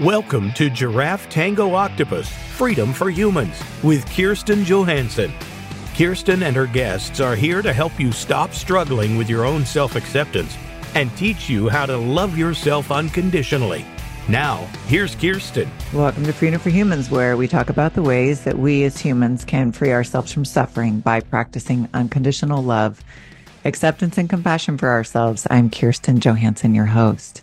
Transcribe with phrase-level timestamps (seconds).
[0.00, 5.30] Welcome to Giraffe Tango Octopus Freedom for Humans with Kirsten Johansson.
[5.94, 9.96] Kirsten and her guests are here to help you stop struggling with your own self
[9.96, 10.56] acceptance
[10.94, 13.84] and teach you how to love yourself unconditionally.
[14.26, 15.70] Now, here's Kirsten.
[15.92, 19.44] Welcome to Freedom for Humans, where we talk about the ways that we as humans
[19.44, 23.04] can free ourselves from suffering by practicing unconditional love,
[23.66, 25.46] acceptance, and compassion for ourselves.
[25.50, 27.42] I'm Kirsten Johansson, your host.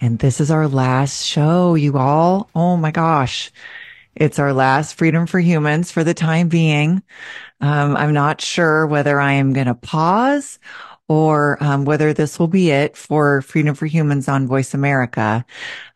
[0.00, 2.48] And this is our last show, you all.
[2.54, 3.50] Oh my gosh.
[4.14, 7.02] It's our last Freedom for Humans for the time being.
[7.60, 10.58] Um, I'm not sure whether I am going to pause
[11.08, 15.44] or um, whether this will be it for Freedom for Humans on Voice America.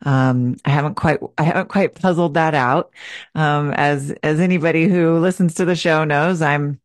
[0.02, 2.92] Um, I haven't quite, I haven't quite puzzled that out.
[3.34, 6.78] Um, as, as anybody who listens to the show knows, I'm,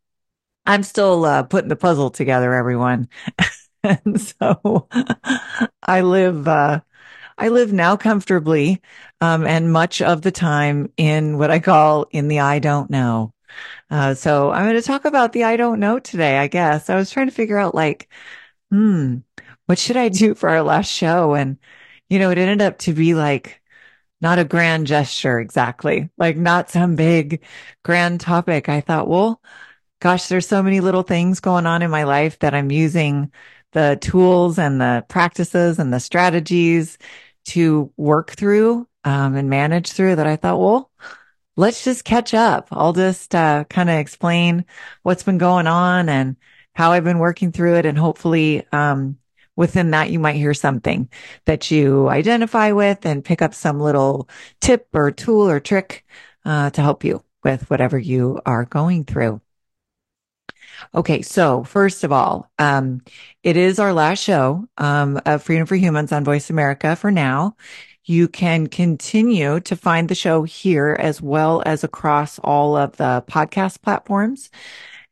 [0.64, 3.08] I'm still uh, putting the puzzle together, everyone.
[3.84, 4.88] and so
[5.82, 6.80] I live, uh,
[7.40, 8.82] I live now comfortably,
[9.22, 13.32] um, and much of the time in what I call in the I don't know.
[13.90, 16.90] Uh, so I'm going to talk about the I don't know today, I guess.
[16.90, 18.10] I was trying to figure out like,
[18.70, 19.18] hmm,
[19.66, 21.34] what should I do for our last show?
[21.34, 21.58] And,
[22.10, 23.62] you know, it ended up to be like,
[24.20, 27.42] not a grand gesture exactly, like not some big
[27.84, 28.68] grand topic.
[28.68, 29.42] I thought, well,
[30.00, 33.32] gosh, there's so many little things going on in my life that I'm using
[33.72, 36.98] the tools and the practices and the strategies
[37.46, 40.90] to work through um, and manage through that I thought, well,
[41.56, 42.68] let's just catch up.
[42.70, 44.64] I'll just uh, kind of explain
[45.02, 46.36] what's been going on and
[46.74, 47.86] how I've been working through it.
[47.86, 49.18] And hopefully, um,
[49.56, 51.08] within that, you might hear something
[51.44, 54.28] that you identify with and pick up some little
[54.60, 56.04] tip or tool or trick
[56.44, 59.40] uh, to help you with whatever you are going through.
[60.94, 63.02] Okay, so first of all, um,
[63.42, 67.56] it is our last show um, of Freedom for Humans on Voice America for now.
[68.04, 73.24] You can continue to find the show here as well as across all of the
[73.28, 74.50] podcast platforms.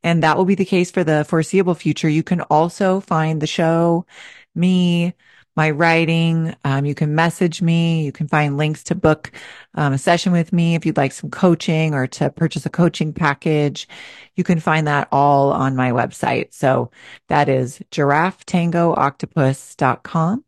[0.02, 2.08] And that will be the case for the foreseeable future.
[2.08, 4.06] You can also find the show,
[4.54, 5.14] me,
[5.58, 6.54] my writing.
[6.62, 8.04] Um, you can message me.
[8.04, 9.32] You can find links to book
[9.74, 13.12] um, a session with me if you'd like some coaching or to purchase a coaching
[13.12, 13.88] package.
[14.36, 16.54] You can find that all on my website.
[16.54, 16.92] So
[17.26, 20.44] that is giraffetangooctopus.com.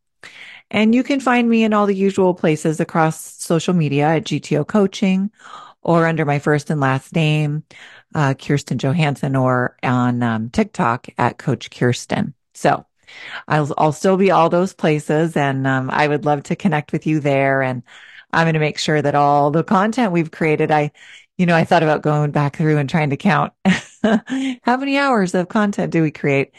[0.70, 4.64] And you can find me in all the usual places across social media at GTO
[4.64, 5.32] Coaching
[5.82, 7.64] or under my first and last name,
[8.14, 12.34] uh, Kirsten Johansson, or on um, TikTok at Coach Kirsten.
[12.54, 12.86] So
[13.48, 17.06] I'll, I'll still be all those places and, um, I would love to connect with
[17.06, 17.62] you there.
[17.62, 17.82] And
[18.32, 20.92] I'm going to make sure that all the content we've created, I,
[21.36, 23.52] you know, I thought about going back through and trying to count
[24.02, 26.52] how many hours of content do we create?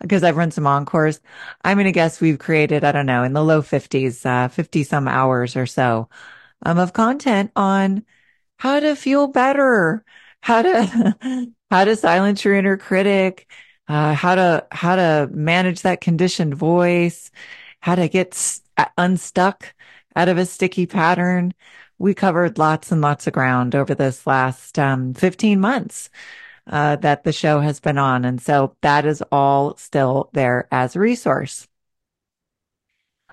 [0.00, 1.20] Because I've run some encores.
[1.64, 4.82] I'm going to guess we've created, I don't know, in the low fifties, uh, 50
[4.84, 6.08] some hours or so,
[6.64, 8.04] um, of content on
[8.58, 10.04] how to feel better,
[10.40, 13.50] how to, how to silence your inner critic,
[13.88, 17.30] uh, how to how to manage that conditioned voice,
[17.80, 18.66] how to get st-
[18.98, 19.74] unstuck
[20.16, 21.54] out of a sticky pattern.
[21.98, 26.10] We covered lots and lots of ground over this last um, 15 months
[26.68, 30.96] uh, that the show has been on, and so that is all still there as
[30.96, 31.68] a resource.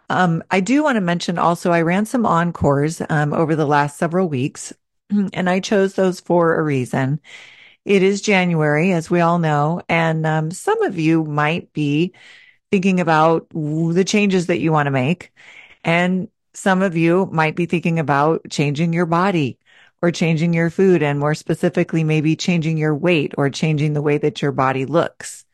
[0.09, 3.97] Um, I do want to mention also, I ran some encores um, over the last
[3.97, 4.73] several weeks,
[5.09, 7.19] and I chose those for a reason.
[7.85, 12.13] It is January, as we all know, and um, some of you might be
[12.72, 15.31] thinking about the changes that you want to make.
[15.84, 19.57] And some of you might be thinking about changing your body
[20.01, 24.18] or changing your food and more specifically, maybe changing your weight or changing the way
[24.18, 25.45] that your body looks.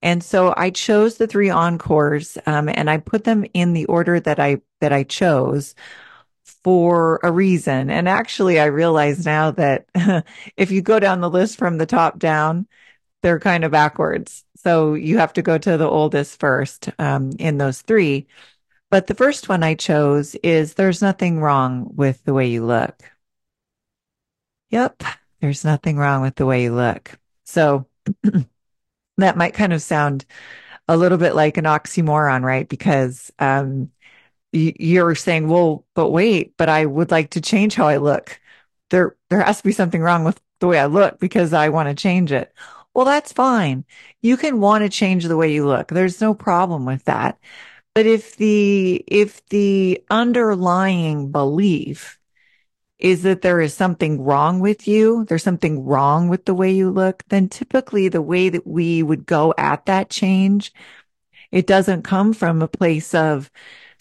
[0.00, 4.18] And so I chose the three encores, um, and I put them in the order
[4.18, 5.74] that I, that I chose
[6.44, 7.90] for a reason.
[7.90, 9.86] And actually, I realize now that
[10.56, 12.66] if you go down the list from the top down,
[13.22, 14.44] they're kind of backwards.
[14.56, 18.26] So you have to go to the oldest first um, in those three.
[18.90, 23.02] But the first one I chose is there's nothing wrong with the way you look.
[24.70, 25.02] Yep,
[25.40, 27.18] there's nothing wrong with the way you look.
[27.44, 27.86] So
[29.16, 30.24] that might kind of sound
[30.88, 32.68] a little bit like an oxymoron, right?
[32.68, 33.90] Because um,
[34.52, 38.40] you're saying, well, but wait, but I would like to change how I look.
[38.90, 41.88] There, there has to be something wrong with the way I look because I want
[41.88, 42.52] to change it.
[42.94, 43.84] Well, that's fine.
[44.20, 45.88] You can want to change the way you look.
[45.88, 47.38] There's no problem with that.
[47.94, 52.18] But if the, if the underlying belief
[52.98, 56.90] is that there is something wrong with you, there's something wrong with the way you
[56.90, 60.72] look, then typically the way that we would go at that change,
[61.50, 63.50] it doesn't come from a place of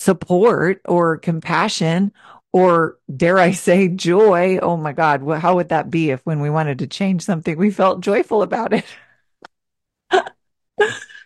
[0.02, 2.12] support or compassion
[2.52, 4.58] or dare I say joy.
[4.62, 5.22] Oh my God.
[5.40, 8.74] How would that be if when we wanted to change something, we felt joyful about
[8.74, 8.86] it?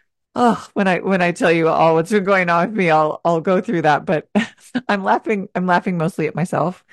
[0.35, 3.21] oh, when I, when I tell you all what's been going on with me, I'll,
[3.25, 4.29] I'll go through that, but
[4.89, 5.47] I'm laughing.
[5.55, 6.83] I'm laughing mostly at myself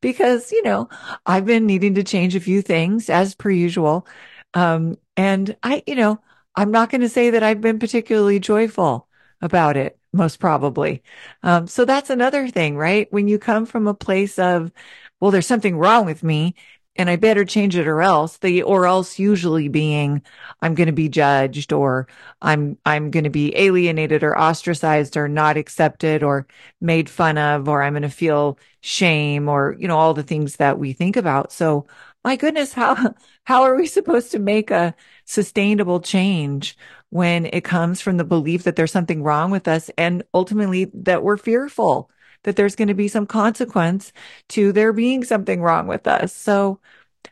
[0.00, 0.88] because, you know,
[1.26, 4.06] I've been needing to change a few things as per usual.
[4.54, 6.20] Um, and I, you know,
[6.54, 9.08] I'm not going to say that I've been particularly joyful
[9.40, 11.02] about it most probably.
[11.42, 13.10] Um, so that's another thing, right?
[13.12, 14.72] When you come from a place of,
[15.20, 16.54] well, there's something wrong with me
[16.96, 20.22] and I better change it or else the, or else usually being
[20.60, 22.06] I'm going to be judged or
[22.42, 26.46] I'm, I'm going to be alienated or ostracized or not accepted or
[26.80, 30.56] made fun of, or I'm going to feel shame or, you know, all the things
[30.56, 31.52] that we think about.
[31.52, 31.86] So
[32.24, 33.14] my goodness, how,
[33.44, 34.94] how are we supposed to make a
[35.24, 36.76] sustainable change
[37.12, 41.22] when it comes from the belief that there's something wrong with us and ultimately that
[41.22, 42.10] we're fearful
[42.44, 44.14] that there's going to be some consequence
[44.48, 46.34] to there being something wrong with us.
[46.34, 46.80] So,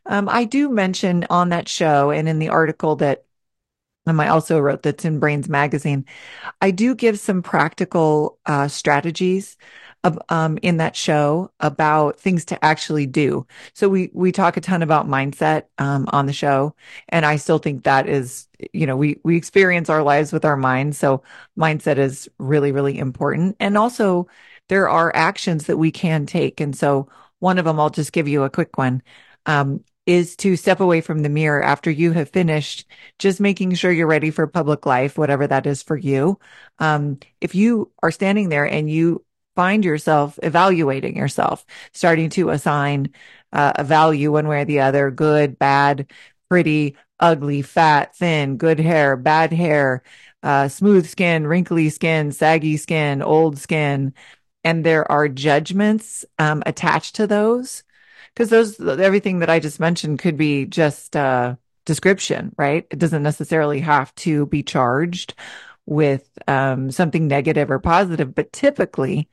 [0.04, 3.24] um, I do mention on that show and in the article that
[4.06, 6.04] um, I also wrote that's in Brainz Magazine,
[6.60, 9.56] I do give some practical uh, strategies
[10.28, 13.46] um, in that show about things to actually do.
[13.74, 16.74] So we we talk a ton about mindset um, on the show,
[17.08, 20.56] and I still think that is, you know, we we experience our lives with our
[20.56, 21.22] minds, so
[21.58, 23.56] mindset is really really important.
[23.60, 24.28] And also,
[24.68, 27.08] there are actions that we can take, and so
[27.38, 29.02] one of them I'll just give you a quick one.
[29.46, 32.84] Um, is to step away from the mirror after you have finished
[33.18, 36.38] just making sure you're ready for public life, whatever that is for you.
[36.78, 39.24] Um, if you are standing there and you
[39.54, 43.10] find yourself evaluating yourself, starting to assign
[43.52, 46.10] uh, a value one way or the other, good, bad,
[46.48, 50.02] pretty, ugly, fat, thin, good hair, bad hair,
[50.42, 54.14] uh, smooth skin, wrinkly skin, saggy skin, old skin.
[54.64, 57.82] And there are judgments um, attached to those
[58.34, 62.86] because those, everything that I just mentioned could be just uh, description, right?
[62.90, 65.34] It doesn't necessarily have to be charged
[65.86, 68.34] with um, something negative or positive.
[68.34, 69.28] But typically,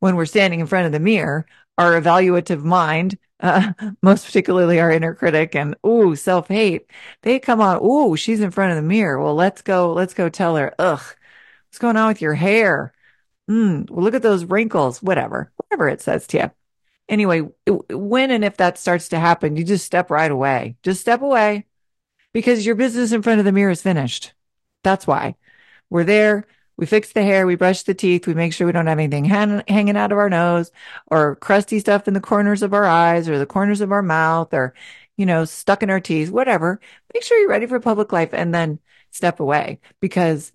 [0.00, 1.46] when we're standing in front of the mirror,
[1.78, 3.72] our evaluative mind, uh,
[4.02, 6.90] most particularly our inner critic and ooh, self hate,
[7.22, 7.82] they come on.
[7.84, 9.20] Ooh, she's in front of the mirror.
[9.20, 9.92] Well, let's go.
[9.92, 10.74] Let's go tell her.
[10.78, 11.00] Ugh,
[11.68, 12.92] what's going on with your hair?
[13.48, 13.82] Hmm.
[13.90, 15.02] Well, look at those wrinkles.
[15.02, 16.50] Whatever, whatever it says to you.
[17.08, 17.42] Anyway,
[17.90, 20.76] when and if that starts to happen, you just step right away.
[20.82, 21.66] Just step away
[22.32, 24.32] because your business in front of the mirror is finished.
[24.82, 25.36] That's why.
[25.94, 26.44] We're there.
[26.76, 27.46] We fix the hair.
[27.46, 28.26] We brush the teeth.
[28.26, 30.72] We make sure we don't have anything hang- hanging out of our nose
[31.06, 34.52] or crusty stuff in the corners of our eyes or the corners of our mouth
[34.52, 34.74] or,
[35.16, 36.80] you know, stuck in our teeth, whatever.
[37.14, 38.80] Make sure you're ready for public life and then
[39.12, 40.52] step away because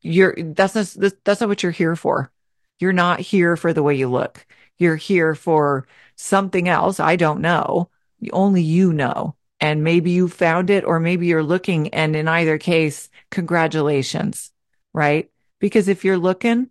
[0.00, 2.32] you're, that's not, that's not what you're here for.
[2.78, 4.46] You're not here for the way you look.
[4.78, 5.86] You're here for
[6.16, 6.98] something else.
[6.98, 7.90] I don't know.
[8.32, 12.58] Only you know and maybe you found it or maybe you're looking and in either
[12.58, 14.52] case congratulations
[14.92, 15.30] right?
[15.58, 16.70] Because if you're looking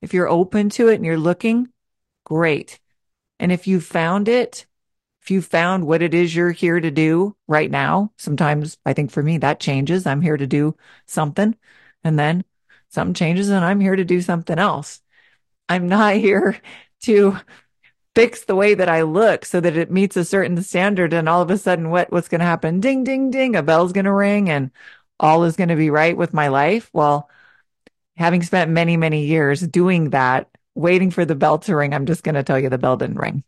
[0.00, 1.68] if you're open to it and you're looking
[2.24, 2.80] great.
[3.38, 4.66] And if you found it
[5.22, 9.10] if you found what it is you're here to do right now sometimes i think
[9.10, 10.06] for me that changes.
[10.06, 11.56] I'm here to do something
[12.04, 12.44] and then
[12.88, 15.00] something changes and i'm here to do something else.
[15.68, 16.60] I'm not here
[17.02, 17.36] to
[18.14, 21.12] fix the way that I look so that it meets a certain standard.
[21.12, 22.80] And all of a sudden, what, what's going to happen?
[22.80, 23.56] Ding, ding, ding.
[23.56, 24.70] A bell's going to ring and
[25.18, 26.90] all is going to be right with my life.
[26.92, 27.28] Well,
[28.16, 32.24] having spent many, many years doing that, waiting for the bell to ring, I'm just
[32.24, 33.44] going to tell you the bell didn't ring.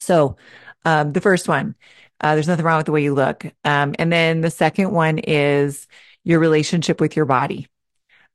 [0.00, 0.36] So,
[0.84, 1.74] um, the first one,
[2.20, 3.44] uh, there's nothing wrong with the way you look.
[3.64, 5.86] Um, and then the second one is
[6.24, 7.68] your relationship with your body.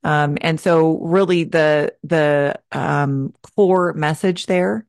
[0.04, 4.86] Um, and so really the, the, um, core message there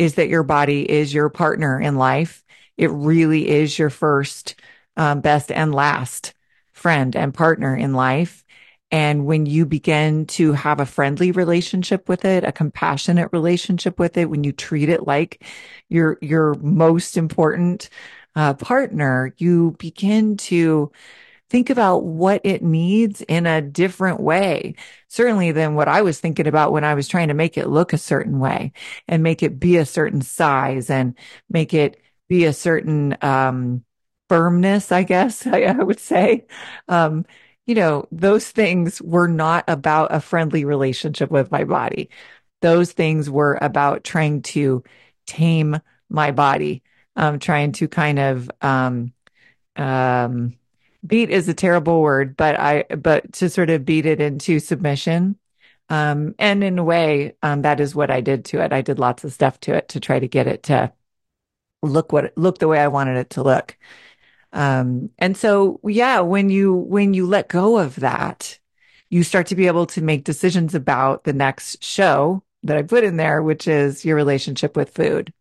[0.00, 2.42] is that your body is your partner in life.
[2.78, 4.54] It really is your first,
[4.96, 6.32] um, best and last
[6.72, 8.42] friend and partner in life.
[8.90, 14.16] And when you begin to have a friendly relationship with it, a compassionate relationship with
[14.16, 15.44] it, when you treat it like
[15.90, 17.90] your, your most important
[18.34, 20.90] uh, partner, you begin to
[21.50, 24.74] think about what it needs in a different way,
[25.08, 27.92] certainly than what I was thinking about when I was trying to make it look
[27.92, 28.72] a certain way
[29.08, 31.16] and make it be a certain size and
[31.50, 33.84] make it be a certain, um,
[34.28, 36.46] firmness, I guess I, I would say.
[36.88, 37.26] Um,
[37.66, 42.10] you know, those things were not about a friendly relationship with my body.
[42.62, 44.84] Those things were about trying to
[45.26, 46.82] tame my body,
[47.16, 49.12] um, trying to kind of, um,
[49.76, 50.56] um,
[51.06, 55.36] beat is a terrible word, but I, but to sort of beat it into submission,
[55.90, 58.72] Um, and in a way, um, that is what I did to it.
[58.72, 60.92] I did lots of stuff to it to try to get it to
[61.82, 63.76] look what look the way I wanted it to look.
[64.52, 68.60] Um, and so, yeah, when you when you let go of that,
[69.08, 73.04] you start to be able to make decisions about the next show that I put
[73.04, 75.32] in there, which is your relationship with food.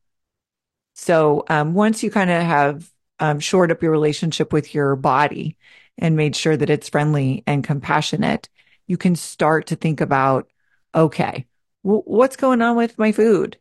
[0.96, 2.90] So um, once you kind of have
[3.20, 5.58] um, shored up your relationship with your body
[5.98, 8.50] and made sure that it's friendly and compassionate,
[8.88, 10.50] you can start to think about,
[10.96, 11.46] okay,
[11.84, 13.58] w- what's going on with my food?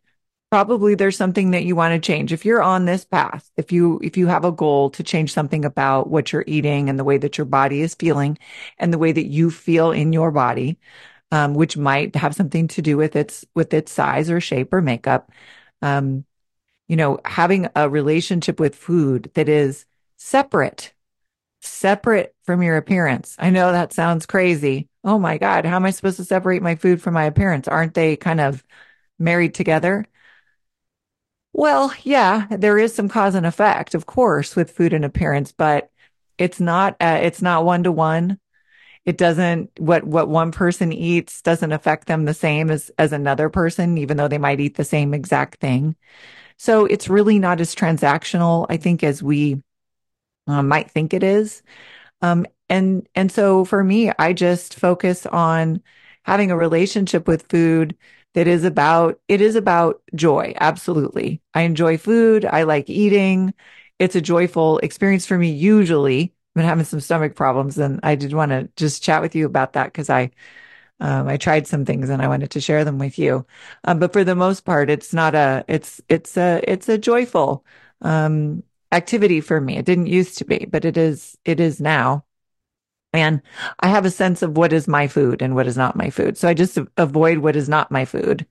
[0.51, 2.33] Probably there's something that you want to change.
[2.33, 5.63] If you're on this path, if you, if you have a goal to change something
[5.63, 8.37] about what you're eating and the way that your body is feeling
[8.79, 10.79] and the way that you feel in your body,
[11.31, 14.81] um, which might have something to do with its, with its size or shape or
[14.81, 15.31] makeup.
[15.83, 16.25] Um,
[16.89, 19.85] you know, having a relationship with food that is
[20.17, 20.93] separate
[21.61, 23.35] separate from your appearance.
[23.39, 24.87] I know that sounds crazy.
[25.03, 27.67] Oh my God, how am I supposed to separate my food from my appearance?
[27.67, 28.63] Aren't they kind of
[29.17, 30.05] married together?
[31.51, 35.89] Well, yeah, there is some cause and effect, of course, with food and appearance, but
[36.37, 38.39] it's not, uh, it's not one to one.
[39.05, 43.49] It doesn't, what, what one person eats doesn't affect them the same as, as another
[43.49, 45.95] person, even though they might eat the same exact thing.
[46.59, 49.63] So it's really not as transactional, I think, as we
[50.47, 51.63] uh, might think it is.
[52.21, 55.81] Um, and, and so for me, I just focus on
[56.23, 57.97] having a relationship with food
[58.35, 60.53] that is about, it is about joy.
[60.59, 61.41] Absolutely.
[61.53, 62.45] I enjoy food.
[62.45, 63.53] I like eating.
[63.99, 65.51] It's a joyful experience for me.
[65.51, 69.35] Usually I've been having some stomach problems and I did want to just chat with
[69.35, 70.31] you about that because I,
[70.99, 73.45] um, I tried some things and I wanted to share them with you.
[73.85, 77.65] Um, but for the most part, it's not a, it's, it's a, it's a joyful,
[78.01, 79.77] um, activity for me.
[79.77, 82.25] It didn't used to be, but it is, it is now.
[83.13, 83.41] And
[83.79, 86.37] I have a sense of what is my food and what is not my food.
[86.37, 88.45] So I just avoid what is not my food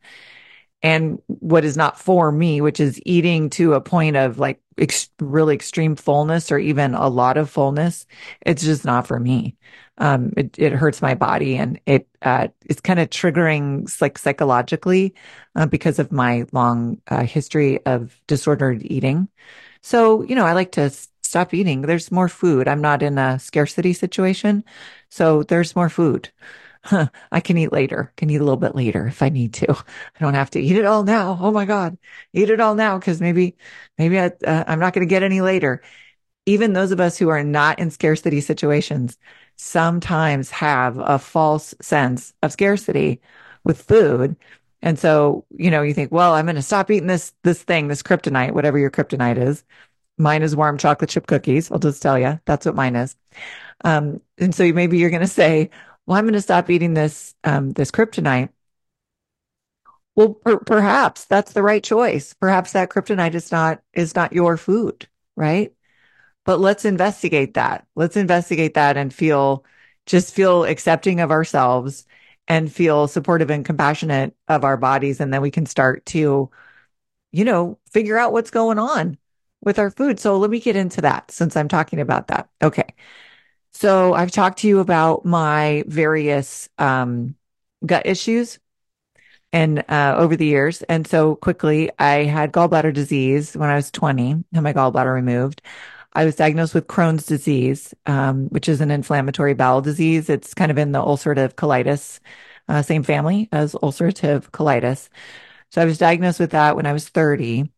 [0.83, 5.11] and what is not for me, which is eating to a point of like ex-
[5.21, 8.07] really extreme fullness or even a lot of fullness.
[8.43, 9.57] It's just not for me.
[9.99, 15.15] Um, it, it hurts my body and it, uh, it's kind of triggering like psychologically,
[15.57, 19.29] uh, because of my long, uh, history of disordered eating.
[19.83, 20.91] So, you know, I like to
[21.23, 21.83] stop eating.
[21.83, 22.69] There's more food.
[22.69, 24.65] I'm not in a scarcity situation.
[25.09, 26.31] So there's more food.
[27.33, 29.73] I can eat later, can eat a little bit later if I need to.
[29.73, 31.39] I don't have to eat it all now.
[31.41, 31.99] Oh my God.
[32.33, 32.99] Eat it all now.
[32.99, 33.57] Cause maybe,
[33.99, 35.83] maybe I, uh, I'm not going to get any later.
[36.47, 39.19] Even those of us who are not in scarcity situations
[39.57, 43.21] sometimes have a false sense of scarcity
[43.65, 44.37] with food
[44.83, 47.89] and so, you know, you think, well, I'm going to stop eating this, this thing,
[47.89, 49.65] this kryptonite, whatever your kryptonite is.
[50.19, 51.71] Mine is warm chocolate chip cookies.
[51.71, 53.17] I'll just tell you that's what mine is.
[53.85, 55.71] Um, and so maybe you're going to say,
[56.09, 58.51] well, I'm going to stop eating this, um, this kryptonite.
[60.15, 62.35] Well, per- perhaps that's the right choice.
[62.35, 65.73] Perhaps that kryptonite is not, is not your food, right?
[66.45, 67.87] But let's investigate that.
[67.97, 69.65] Let's investigate that and feel,
[70.07, 72.07] just feel accepting of ourselves
[72.49, 75.21] and feel supportive and compassionate of our bodies.
[75.21, 76.51] And then we can start to,
[77.33, 79.19] you know, figure out what's going on
[79.63, 80.21] with our food.
[80.21, 82.49] So let me get into that since I'm talking about that.
[82.63, 82.95] Okay.
[83.79, 87.37] So I've talked to you about my various um,
[87.87, 88.59] gut issues
[89.53, 90.83] and uh, over the years.
[90.83, 95.63] And so quickly, I had gallbladder disease when I was 20, had my gallbladder removed.
[96.13, 100.29] I was diagnosed with Crohn's disease, um, which is an inflammatory bowel disease.
[100.29, 102.19] It's kind of in the ulcerative colitis,
[102.67, 105.09] uh, same family as ulcerative colitis.
[105.71, 107.71] So I was diagnosed with that when I was 30.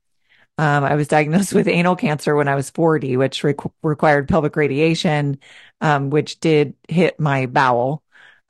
[0.59, 4.57] Um, I was diagnosed with anal cancer when I was 40, which re- required pelvic
[4.57, 5.39] radiation,
[5.81, 8.03] um, which did hit my bowel,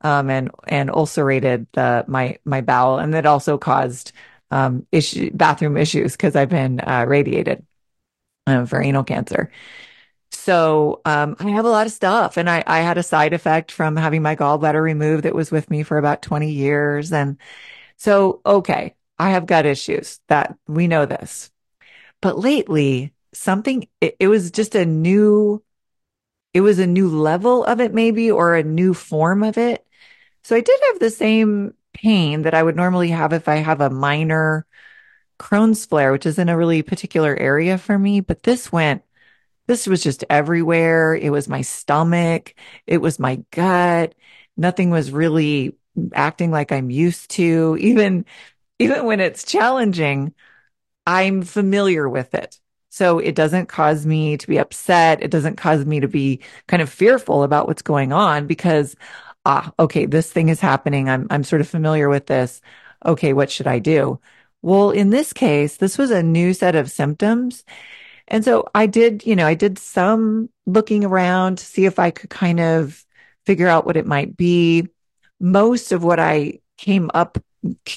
[0.03, 2.99] um, and, and ulcerated the, my, my bowel.
[2.99, 4.13] And that also caused,
[4.51, 7.65] um, issue, bathroom issues because I've been, uh, radiated
[8.47, 9.51] uh, for anal cancer.
[10.33, 13.73] So um, I have a lot of stuff, and I, I had a side effect
[13.73, 17.13] from having my gallbladder removed that was with me for about 20 years.
[17.13, 17.37] And
[17.97, 21.51] so, okay, I have gut issues that we know this.
[22.23, 25.63] But lately, something, it, it was just a new,
[26.55, 29.87] it was a new level of it, maybe, or a new form of it.
[30.45, 33.81] So I did have the same pain that I would normally have if I have
[33.81, 34.67] a minor
[35.39, 38.21] Crohn's flare, which is in a really particular area for me.
[38.21, 39.03] But this went,
[39.67, 41.15] this was just everywhere.
[41.15, 42.55] It was my stomach.
[42.87, 44.15] It was my gut.
[44.57, 45.77] Nothing was really
[46.15, 47.77] acting like I'm used to.
[47.81, 48.25] Even,
[48.79, 50.35] even when it's challenging,
[51.07, 52.60] I'm familiar with it.
[52.91, 55.23] So it doesn't cause me to be upset.
[55.23, 58.97] It doesn't cause me to be kind of fearful about what's going on because
[59.47, 61.09] ah, okay, this thing is happening.
[61.09, 62.61] I'm, I'm sort of familiar with this.
[63.05, 64.21] Okay, what should I do?
[64.63, 67.65] Well, in this case, this was a new set of symptoms.
[68.29, 72.11] And so I did, you know, I did some looking around to see if I
[72.11, 73.05] could kind of
[73.47, 74.89] figure out what it might be.
[75.41, 77.39] Most of what I came up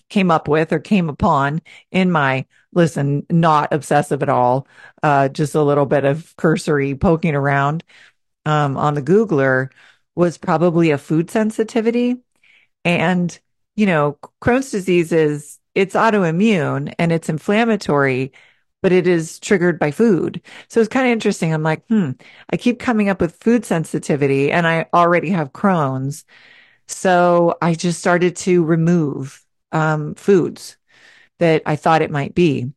[0.09, 4.67] came up with or came upon in my listen, not obsessive at all,
[5.03, 7.83] uh, just a little bit of cursory poking around
[8.45, 9.69] um, on the Googler
[10.15, 12.17] was probably a food sensitivity.
[12.85, 13.37] And,
[13.75, 18.31] you know, Crohn's disease is, it's autoimmune and it's inflammatory,
[18.81, 20.41] but it is triggered by food.
[20.67, 21.53] So it's kind of interesting.
[21.53, 22.11] I'm like, hmm,
[22.51, 26.25] I keep coming up with food sensitivity and I already have Crohn's.
[26.87, 29.42] So I just started to remove
[29.73, 30.77] um, foods
[31.39, 32.71] that I thought it might be.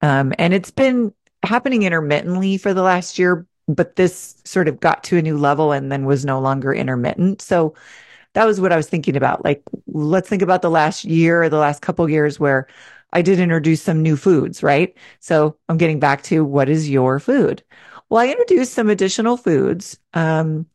[0.00, 5.02] Um, and it's been happening intermittently for the last year, but this sort of got
[5.04, 7.42] to a new level and then was no longer intermittent.
[7.42, 7.74] So
[8.34, 9.44] that was what I was thinking about.
[9.44, 12.66] Like, let's think about the last year or the last couple years where
[13.12, 14.96] I did introduce some new foods, right?
[15.20, 17.62] So I'm getting back to what is your food?
[18.08, 20.66] Well, I introduced some additional foods um,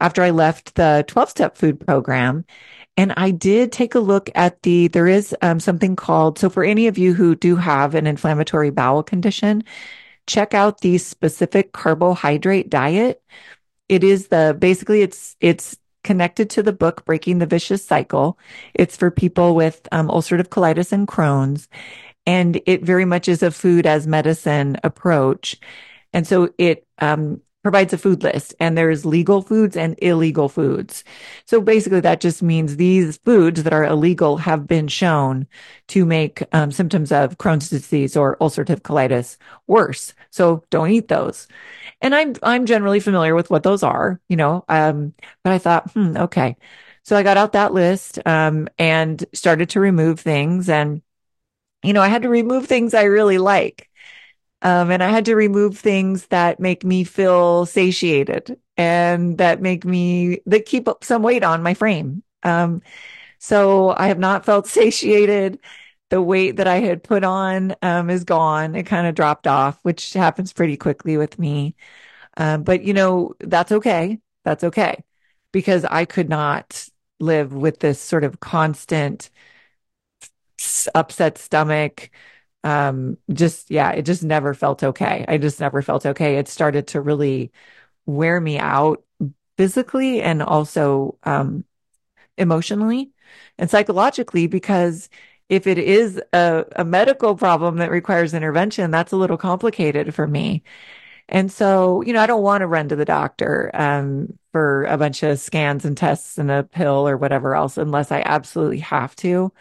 [0.00, 2.44] after I left the 12 step food program.
[2.96, 6.62] And I did take a look at the, there is um, something called, so for
[6.62, 9.64] any of you who do have an inflammatory bowel condition,
[10.26, 13.20] check out the specific carbohydrate diet.
[13.88, 18.38] It is the, basically it's, it's connected to the book Breaking the Vicious Cycle.
[18.74, 21.68] It's for people with um, ulcerative colitis and Crohn's.
[22.26, 25.58] And it very much is a food as medicine approach.
[26.12, 31.02] And so it um, provides a food list and there's legal foods and illegal foods.
[31.46, 35.48] So basically that just means these foods that are illegal have been shown
[35.88, 40.12] to make um, symptoms of Crohn's disease or ulcerative colitis worse.
[40.30, 41.48] So don't eat those.
[42.02, 45.90] And I'm, I'm generally familiar with what those are, you know, um, but I thought,
[45.92, 46.56] hmm, okay.
[47.02, 51.00] So I got out that list, um, and started to remove things and,
[51.82, 53.88] you know, I had to remove things I really like.
[54.64, 59.84] Um, and I had to remove things that make me feel satiated and that make
[59.84, 62.24] me, that keep up some weight on my frame.
[62.44, 62.82] Um,
[63.38, 65.60] so I have not felt satiated.
[66.10, 68.76] The weight that I had put on, um, is gone.
[68.76, 71.74] It kind of dropped off, which happens pretty quickly with me.
[72.36, 74.20] Um, but you know, that's okay.
[74.44, 75.04] That's okay
[75.52, 76.88] because I could not
[77.20, 79.30] live with this sort of constant
[80.94, 82.10] upset stomach,
[82.64, 85.24] um, just, yeah, it just never felt okay.
[85.28, 86.36] I just never felt okay.
[86.38, 87.52] It started to really
[88.06, 89.04] wear me out
[89.58, 91.64] physically and also, um,
[92.36, 93.12] emotionally
[93.58, 95.08] and psychologically because
[95.48, 100.26] if it is a, a medical problem that requires intervention, that's a little complicated for
[100.26, 100.62] me.
[101.28, 104.98] And so, you know, I don't want to run to the doctor um, for a
[104.98, 109.16] bunch of scans and tests and a pill or whatever else unless I absolutely have
[109.16, 109.52] to.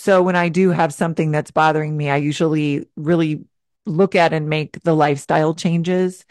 [0.00, 3.44] So when I do have something that's bothering me, I usually really
[3.84, 6.24] look at and make the lifestyle changes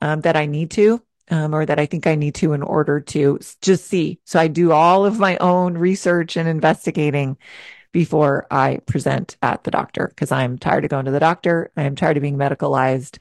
[0.00, 3.00] um, that I need to, um, or that I think I need to in order
[3.00, 4.20] to just see.
[4.24, 7.36] So I do all of my own research and investigating
[7.92, 11.70] before I present at the doctor because I'm tired of going to the doctor.
[11.76, 13.18] I am tired of being medicalized.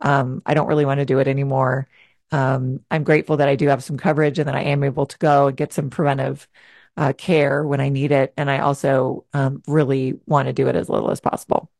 [0.00, 1.86] Um, I don't really want to do it anymore.
[2.32, 5.18] Um, I'm grateful that I do have some coverage and that I am able to
[5.18, 6.48] go and get some preventive
[6.96, 8.32] uh, care when I need it.
[8.36, 11.70] And I also um, really want to do it as little as possible.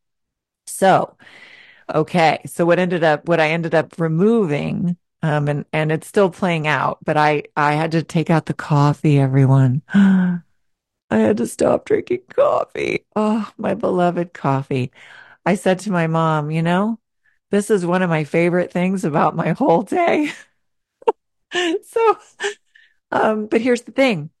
[0.67, 1.17] So,
[1.93, 2.41] okay.
[2.45, 6.67] So what ended up, what I ended up removing, um, and, and it's still playing
[6.67, 9.81] out, but I, I had to take out the coffee, everyone.
[9.93, 10.41] I
[11.17, 13.05] had to stop drinking coffee.
[13.15, 14.91] Oh, my beloved coffee.
[15.45, 16.99] I said to my mom, you know,
[17.51, 20.31] this is one of my favorite things about my whole day.
[21.83, 22.17] so,
[23.11, 24.31] um, but here's the thing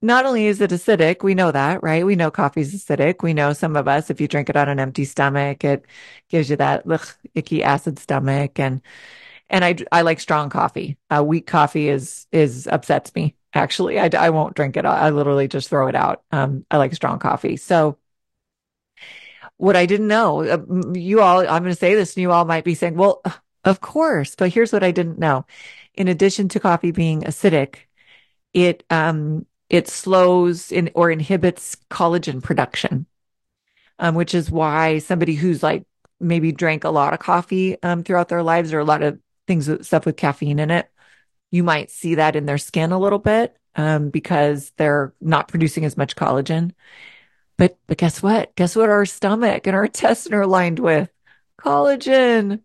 [0.00, 2.06] not only is it acidic, we know that, right?
[2.06, 3.22] We know coffee's acidic.
[3.22, 5.84] We know some of us, if you drink it on an empty stomach, it
[6.28, 8.60] gives you that ugh, icky acid stomach.
[8.60, 8.80] And,
[9.50, 10.98] and I, I like strong coffee.
[11.10, 13.34] Uh, weak coffee is, is upsets me.
[13.54, 14.84] Actually, I, I won't drink it.
[14.84, 16.22] I literally just throw it out.
[16.30, 17.56] Um, I like strong coffee.
[17.56, 17.98] So
[19.56, 22.44] what I didn't know, uh, you all, I'm going to say this and you all
[22.44, 23.22] might be saying, well,
[23.64, 25.44] of course, but here's what I didn't know.
[25.94, 27.76] In addition to coffee being acidic,
[28.54, 33.06] it, um, it slows in or inhibits collagen production,
[33.98, 35.84] um, which is why somebody who's like
[36.20, 39.70] maybe drank a lot of coffee um, throughout their lives or a lot of things
[39.86, 40.90] stuff with caffeine in it,
[41.50, 45.84] you might see that in their skin a little bit um, because they're not producing
[45.84, 46.72] as much collagen.
[47.56, 48.54] But but guess what?
[48.56, 48.88] Guess what?
[48.90, 51.10] Our stomach and our intestine are lined with
[51.60, 52.62] collagen.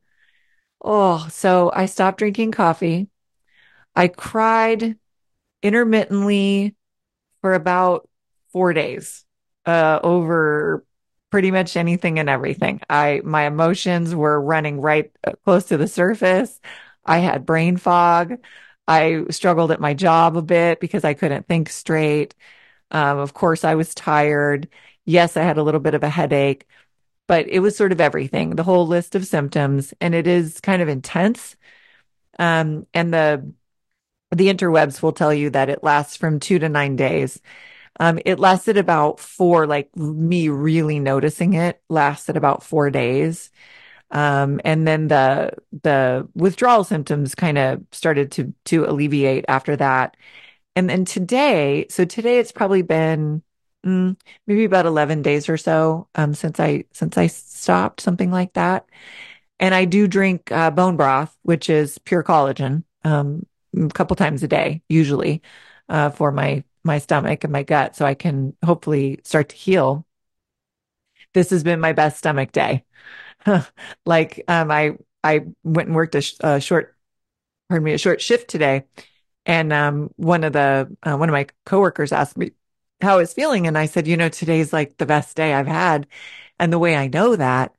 [0.81, 3.09] Oh, so I stopped drinking coffee.
[3.95, 4.97] I cried
[5.61, 6.75] intermittently
[7.43, 8.09] for about
[8.53, 9.25] four days
[9.67, 10.85] uh, over
[11.31, 12.81] pretty much anything and everything.
[12.89, 16.59] I my emotions were running right uh, close to the surface.
[17.05, 18.35] I had brain fog.
[18.87, 22.35] I struggled at my job a bit because I couldn't think straight.
[22.91, 24.69] Um, of course, I was tired.
[25.05, 26.67] Yes, I had a little bit of a headache,
[27.27, 30.81] but it was sort of everything, the whole list of symptoms, and it is kind
[30.81, 31.55] of intense.
[32.39, 33.53] Um, and the
[34.37, 37.41] the interwebs will tell you that it lasts from two to nine days.
[37.99, 43.51] Um, it lasted about four, like me really noticing it lasted about four days.
[44.11, 50.17] Um, and then the the withdrawal symptoms kind of started to to alleviate after that.
[50.75, 53.43] And then today, so today it's probably been
[53.85, 54.17] mm,
[54.47, 58.87] maybe about 11 days or so um, since I since I stopped, something like that.
[59.59, 64.43] And I do drink uh, bone broth, which is pure collagen, um, a couple times
[64.43, 65.41] a day, usually,
[65.89, 70.05] uh, for my my stomach and my gut, so I can hopefully start to heal.
[71.33, 72.83] This has been my best stomach day.
[74.05, 76.95] like um, I I went and worked a, sh- a, short,
[77.69, 78.85] pardon me, a short shift today,
[79.45, 82.51] and um, one of the uh, one of my coworkers asked me
[83.01, 85.67] how I was feeling, and I said, you know, today's like the best day I've
[85.67, 86.07] had,
[86.59, 87.75] and the way I know that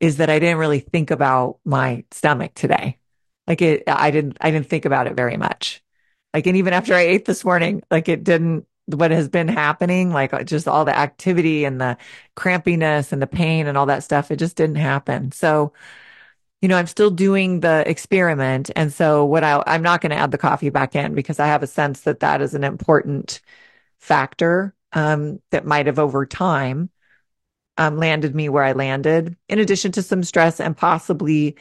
[0.00, 2.98] is that I didn't really think about my stomach today.
[3.46, 5.82] Like it, I didn't, I didn't think about it very much.
[6.34, 10.12] Like, and even after I ate this morning, like it didn't, what has been happening,
[10.12, 11.96] like uh, just all the activity and the
[12.36, 15.32] crampiness and the pain and all that stuff, it just didn't happen.
[15.32, 15.72] So,
[16.62, 18.70] you know, I'm still doing the experiment.
[18.76, 21.46] And so what I, I'm not going to add the coffee back in because I
[21.46, 23.40] have a sense that that is an important
[23.98, 26.90] factor, um, that might have over time
[27.76, 31.56] um, landed me where I landed, in addition to some stress and possibly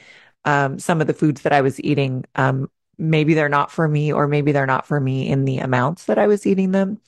[0.46, 2.26] um, some of the foods that I was eating.
[2.36, 6.06] Um, maybe they're not for me, or maybe they're not for me in the amounts
[6.06, 7.02] that I was eating them.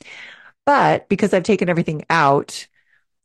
[0.65, 2.67] But because I've taken everything out,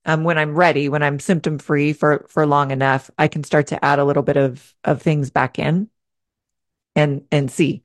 [0.04, 3.68] um, when I'm ready, when I'm symptom free for for long enough, I can start
[3.68, 5.88] to add a little bit of of things back in,
[6.96, 7.82] and and see.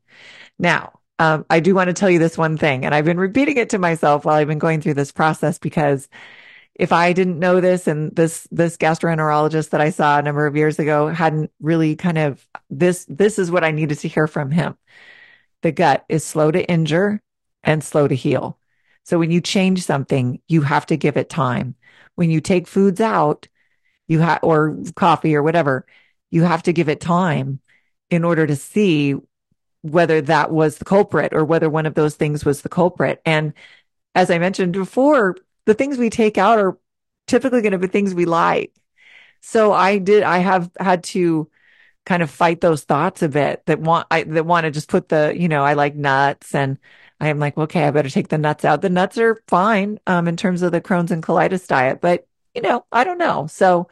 [0.59, 3.57] Now, um, I do want to tell you this one thing, and I've been repeating
[3.57, 6.09] it to myself while I've been going through this process because
[6.77, 10.55] if I didn't know this and this this gastroenterologist that I saw a number of
[10.55, 14.51] years ago hadn't really kind of this this is what I needed to hear from
[14.51, 14.77] him.
[15.63, 17.21] The gut is slow to injure
[17.63, 18.59] and slow to heal.
[19.03, 21.75] So when you change something, you have to give it time.
[22.15, 23.47] When you take foods out,
[24.07, 25.85] you have or coffee or whatever,
[26.29, 27.59] you have to give it time
[28.11, 29.15] in order to see
[29.81, 33.21] whether that was the culprit or whether one of those things was the culprit.
[33.25, 33.53] And
[34.13, 36.79] as I mentioned before, the things we take out are
[37.27, 38.73] typically going to be things we like.
[39.41, 41.51] So I did, I have had to
[42.05, 45.09] kind of fight those thoughts a bit that want, I, that want to just put
[45.09, 46.77] the, you know, I like nuts and
[47.19, 48.81] I am like, okay, I better take the nuts out.
[48.81, 52.25] The nuts are fine, um, in terms of the Crohn's and colitis diet, but
[52.55, 53.47] you know, I don't know.
[53.47, 53.89] So,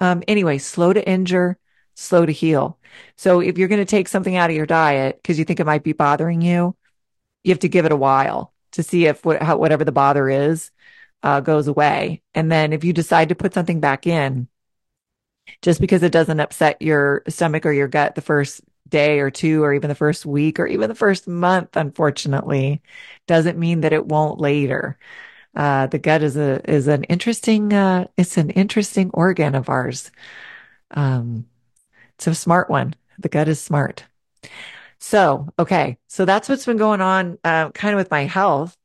[0.00, 1.58] um, anyway, slow to injure,
[1.94, 2.78] slow to heal.
[3.16, 5.66] So if you're going to take something out of your diet because you think it
[5.66, 6.76] might be bothering you,
[7.42, 10.28] you have to give it a while to see if what, how, whatever the bother
[10.30, 10.70] is
[11.22, 12.22] uh, goes away.
[12.34, 14.48] And then if you decide to put something back in,
[15.62, 19.62] just because it doesn't upset your stomach or your gut the first day or two,
[19.62, 22.82] or even the first week, or even the first month, unfortunately,
[23.26, 24.98] doesn't mean that it won't later.
[25.56, 30.10] Uh, the gut is a is an interesting uh, it's an interesting organ of ours.
[30.92, 31.46] Um,
[32.16, 32.94] it's a smart one.
[33.18, 34.04] The gut is smart.
[34.98, 35.98] So, okay.
[36.08, 38.76] So that's what's been going on, uh, kind of with my health.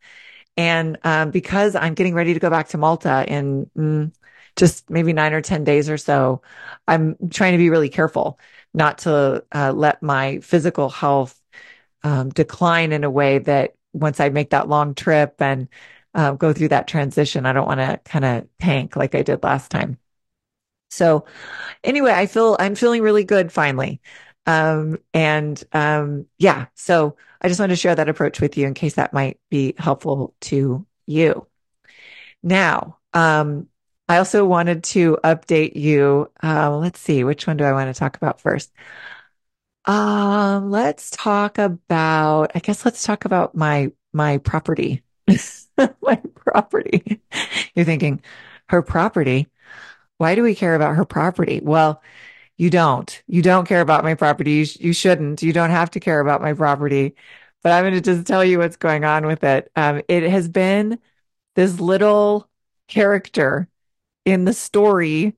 [0.58, 4.14] And um, because I'm getting ready to go back to Malta in mm,
[4.56, 6.42] just maybe nine or 10 days or so,
[6.88, 8.40] I'm trying to be really careful
[8.74, 11.40] not to uh, let my physical health
[12.04, 15.68] um, decline in a way that once I make that long trip and
[16.16, 19.44] uh, go through that transition, I don't want to kind of tank like I did
[19.44, 19.98] last time.
[20.90, 21.26] So
[21.84, 24.02] anyway, I feel I'm feeling really good finally.
[24.46, 28.74] Um, and um, yeah, so I just wanted to share that approach with you in
[28.74, 31.48] case that might be helpful to you.
[32.42, 33.68] Now, um,
[34.08, 36.30] I also wanted to update you.
[36.42, 38.72] Uh, let's see, which one do I want to talk about first?
[39.86, 45.04] Um, let's talk about, I guess let's talk about my, my property.
[46.02, 47.22] my property.
[47.76, 48.22] You're thinking,
[48.68, 49.48] her property?
[50.18, 51.60] Why do we care about her property?
[51.64, 52.02] Well,
[52.58, 53.22] you don't.
[53.28, 54.52] You don't care about my property.
[54.52, 55.42] You, sh- you shouldn't.
[55.42, 57.16] You don't have to care about my property.
[57.62, 59.72] But I'm going to just tell you what's going on with it.
[59.76, 61.00] Um, it has been
[61.56, 62.50] this little
[62.88, 63.68] character
[64.26, 65.36] in the story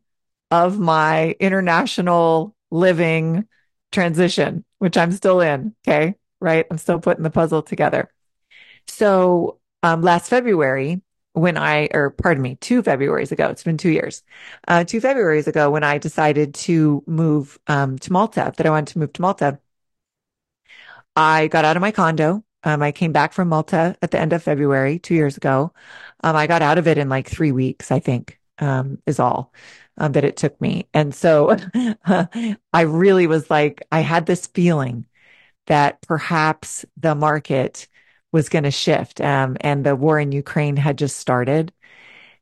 [0.52, 3.48] of my international living
[3.92, 5.76] transition, which I'm still in.
[5.88, 6.16] Okay.
[6.42, 6.66] Right.
[6.70, 8.12] I'm still putting the puzzle together.
[8.88, 11.02] So, um, last February,
[11.36, 14.24] when I, or pardon me, two Februarys ago, it's been two years,
[14.68, 18.94] uh, two Februarys ago, when I decided to move, um, to Malta, that I wanted
[18.94, 19.60] to move to Malta,
[21.16, 22.44] I got out of my condo.
[22.64, 25.72] Um, I came back from Malta at the end of February, two years ago.
[26.24, 29.54] Um, I got out of it in like three weeks, I think, um, is all
[29.98, 30.88] um, that it took me.
[30.94, 31.56] And so
[32.74, 35.06] I really was like, I had this feeling
[35.68, 37.88] that perhaps the market
[38.36, 39.22] was going to shift.
[39.22, 41.72] Um, and the war in Ukraine had just started.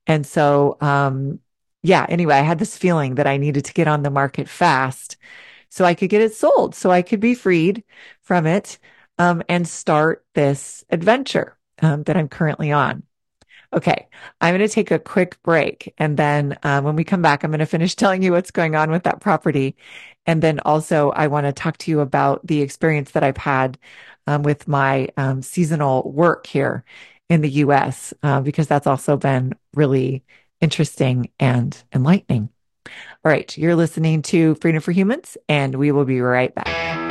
[0.08, 1.40] And so, um,
[1.84, 5.18] yeah, anyway, I had this feeling that I needed to get on the market fast
[5.70, 7.84] so I could get it sold, so I could be freed
[8.22, 8.80] from it,
[9.18, 13.04] um, and start this adventure, um, that I'm currently on.
[13.74, 14.08] Okay,
[14.40, 15.94] I'm going to take a quick break.
[15.98, 18.76] And then um, when we come back, I'm going to finish telling you what's going
[18.76, 19.76] on with that property.
[20.26, 23.78] And then also, I want to talk to you about the experience that I've had
[24.28, 26.84] um, with my um, seasonal work here
[27.30, 30.24] in the US, uh, because that's also been really
[30.62, 32.50] interesting and enlightening.
[32.86, 37.03] All right, you're listening to Freedom for Humans, and we will be right back.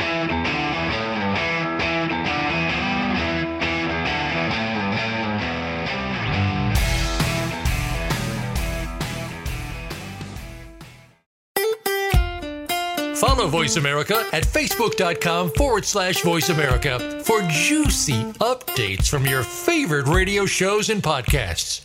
[13.42, 20.07] Follow Voice America at facebook.com forward slash voice America for juicy updates from your favorite
[20.07, 21.85] radio shows and podcasts.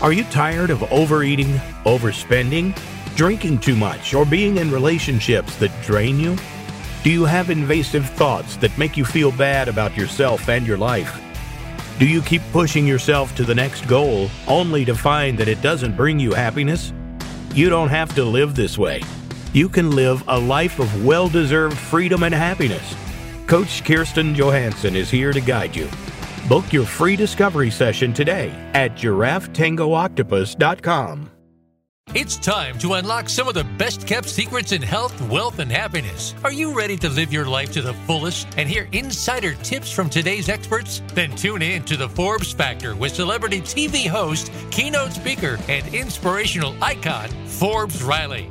[0.00, 2.78] Are you tired of overeating, overspending,
[3.16, 6.36] drinking too much, or being in relationships that drain you?
[7.02, 11.20] Do you have invasive thoughts that make you feel bad about yourself and your life?
[11.98, 15.96] Do you keep pushing yourself to the next goal only to find that it doesn't
[15.96, 16.92] bring you happiness?
[17.52, 19.02] You don't have to live this way
[19.52, 22.94] you can live a life of well deserved freedom and happiness.
[23.46, 25.88] Coach Kirsten Johansson is here to guide you.
[26.48, 31.30] Book your free discovery session today at giraffetangooctopus.com.
[32.14, 36.34] It's time to unlock some of the best kept secrets in health, wealth, and happiness.
[36.44, 40.10] Are you ready to live your life to the fullest and hear insider tips from
[40.10, 41.00] today's experts?
[41.14, 46.74] Then tune in to the Forbes Factor with celebrity TV host, keynote speaker, and inspirational
[46.82, 48.50] icon, Forbes Riley.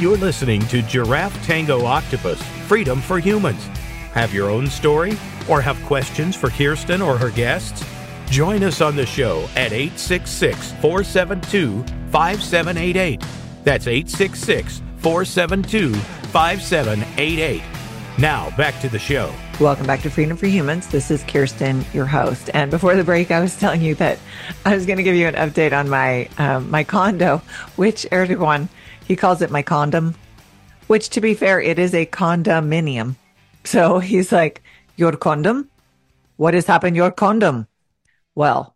[0.00, 3.64] You're listening to Giraffe Tango Octopus Freedom for Humans.
[4.12, 5.16] Have your own story
[5.48, 7.84] or have questions for Kirsten or her guests?
[8.28, 13.20] Join us on the show at 866 472 5788.
[13.62, 17.62] That's 866 472 5788.
[18.18, 19.32] Now, back to the show.
[19.60, 20.88] Welcome back to Freedom for Humans.
[20.88, 22.50] This is Kirsten, your host.
[22.52, 24.18] And before the break, I was telling you that
[24.64, 27.42] I was going to give you an update on my um, my condo,
[27.76, 28.68] which Erdogan
[29.06, 30.14] he calls it my condom,
[30.86, 33.16] which to be fair, it is a condominium.
[33.64, 34.62] So he's like,
[34.96, 35.68] Your condom?
[36.36, 37.68] What has happened, your condom?
[38.34, 38.74] Well,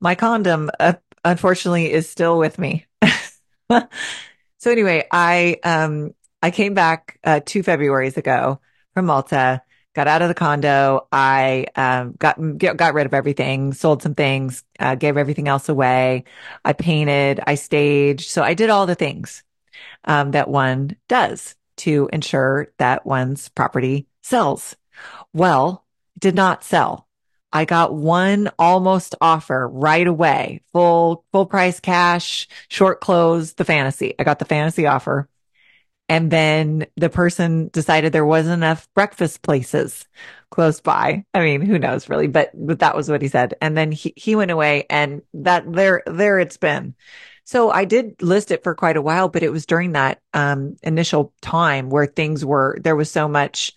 [0.00, 2.86] my condom, uh, unfortunately, is still with me.
[3.70, 8.60] so anyway, I, um, I came back, uh, two Februarys ago
[8.94, 9.62] from Malta,
[9.94, 11.06] got out of the condo.
[11.12, 16.24] I, um, got, got rid of everything, sold some things, uh, gave everything else away.
[16.64, 18.28] I painted, I staged.
[18.28, 19.44] So I did all the things
[20.04, 24.76] um, that one does to ensure that one's property sells.
[25.32, 25.84] Well,
[26.18, 27.06] did not sell.
[27.52, 34.14] I got one almost offer right away, full, full price cash, short close, the fantasy.
[34.18, 35.28] I got the fantasy offer.
[36.10, 40.06] And then the person decided there wasn't enough breakfast places
[40.50, 41.24] close by.
[41.34, 43.54] I mean, who knows really, but, but that was what he said.
[43.60, 46.94] And then he, he went away and that there, there it's been.
[47.48, 50.76] So I did list it for quite a while, but it was during that um,
[50.82, 53.72] initial time where things were, there was so much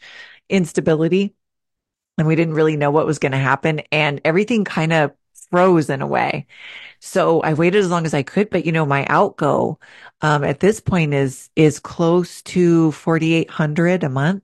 [0.49, 1.35] instability
[2.17, 5.13] and we didn't really know what was going to happen and everything kind of
[5.49, 6.47] froze in a way.
[6.99, 9.79] So I waited as long as I could, but you know, my outgo,
[10.19, 14.43] um, at this point is, is close to 4,800 a month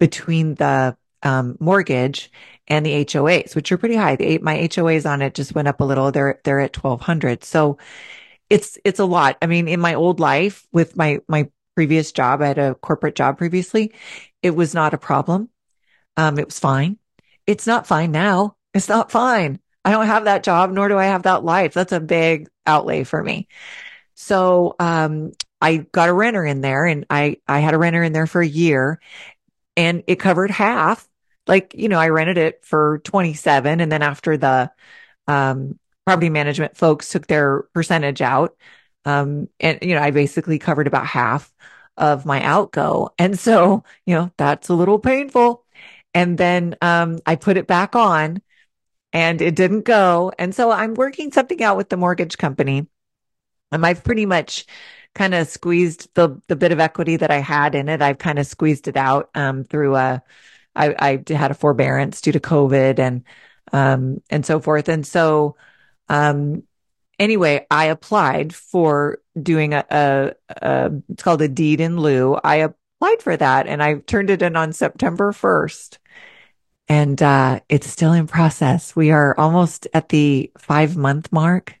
[0.00, 2.28] between the, um, mortgage
[2.66, 4.16] and the HOAs, which are pretty high.
[4.16, 6.10] The, my HOAs on it just went up a little.
[6.10, 7.44] They're, they're at 1200.
[7.44, 7.78] So
[8.50, 9.36] it's it's a lot.
[9.42, 13.14] I mean, in my old life with my my previous job, I had a corporate
[13.14, 13.92] job previously.
[14.42, 15.48] it was not a problem.
[16.16, 16.98] Um, it was fine.
[17.46, 18.56] It's not fine now.
[18.74, 19.60] It's not fine.
[19.84, 21.74] I don't have that job, nor do I have that life.
[21.74, 23.48] That's a big outlay for me.
[24.14, 28.12] So, um, I got a renter in there and I, I had a renter in
[28.12, 29.00] there for a year
[29.76, 31.08] and it covered half.
[31.46, 34.70] Like, you know, I rented it for 27 and then after the,
[35.26, 35.78] um,
[36.08, 38.56] property management folks took their percentage out,
[39.04, 41.52] um, and, you know, I basically covered about half
[41.98, 43.10] of my outgo.
[43.18, 45.64] And so, you know, that's a little painful.
[46.14, 48.40] And then, um, I put it back on
[49.12, 50.32] and it didn't go.
[50.38, 52.86] And so I'm working something out with the mortgage company.
[53.70, 54.64] And I've pretty much
[55.14, 58.00] kind of squeezed the the bit of equity that I had in it.
[58.00, 60.22] I've kind of squeezed it out um, through a.
[60.74, 60.94] I,
[61.28, 63.24] I had a forbearance due to COVID and
[63.72, 64.88] um, and so forth.
[64.88, 65.56] And so
[66.08, 66.62] um,
[67.18, 72.38] anyway, I applied for doing a, a, a it's called a deed in lieu.
[72.42, 75.98] I applied for that and I turned it in on September first
[76.88, 78.96] and uh, it's still in process.
[78.96, 81.74] We are almost at the five month mark,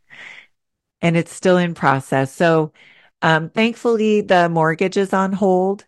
[1.00, 2.32] and it's still in process.
[2.34, 2.72] So,
[3.22, 5.86] um, thankfully, the mortgage is on hold.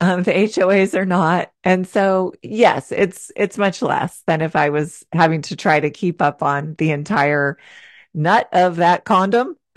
[0.00, 4.70] Um, the HOAs are not, and so yes, it's it's much less than if I
[4.70, 7.58] was having to try to keep up on the entire
[8.14, 9.56] nut of that condom.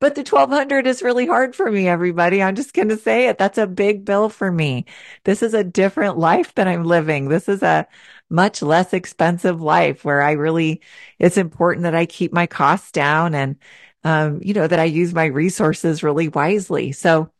[0.00, 2.42] But the 1200 is really hard for me, everybody.
[2.42, 3.38] I'm just going to say it.
[3.38, 4.84] That's a big bill for me.
[5.24, 7.28] This is a different life that I'm living.
[7.28, 7.86] This is a
[8.28, 10.82] much less expensive life where I really,
[11.18, 13.56] it's important that I keep my costs down and,
[14.02, 16.92] um, you know, that I use my resources really wisely.
[16.92, 17.30] So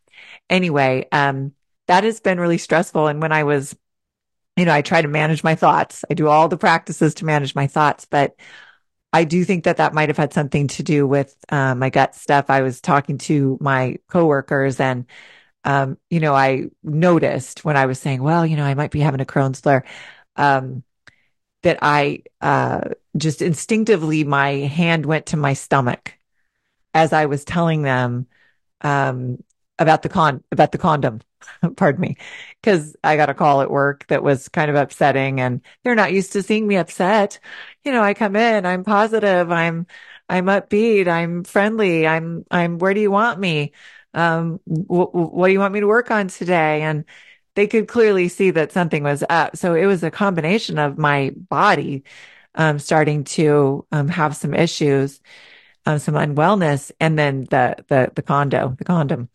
[0.48, 1.52] anyway, um,
[1.87, 3.09] that has been really stressful.
[3.09, 3.76] And when I was,
[4.57, 6.04] you know, I try to manage my thoughts.
[6.11, 8.37] I do all the practices to manage my thoughts, but
[9.12, 12.14] I do think that that might have had something to do with uh, my gut
[12.14, 12.46] stuff.
[12.48, 15.07] I was talking to my coworkers and,
[15.64, 19.00] um, you know, I noticed when I was saying, well, you know, I might be
[19.00, 19.85] having a Crohn's flare,
[20.37, 20.83] um,
[21.62, 26.18] that I, uh, just instinctively, my hand went to my stomach
[26.92, 28.26] as I was telling them,
[28.80, 29.42] um,
[29.78, 31.20] about the con, about the condom.
[31.76, 32.16] pardon me,
[32.62, 36.12] because I got a call at work that was kind of upsetting and they're not
[36.12, 37.38] used to seeing me upset.
[37.84, 39.87] You know, I come in, I'm positive, I'm,
[40.28, 43.72] I'm upbeat, I'm friendly, I'm, I'm, where do you want me?
[44.14, 46.82] Um, wh- what do you want me to work on today?
[46.82, 47.04] And
[47.54, 49.56] they could clearly see that something was up.
[49.56, 52.04] So it was a combination of my body,
[52.54, 55.20] um, starting to, um, have some issues,
[55.87, 59.28] um, some unwellness and then the, the, the condo, the condom.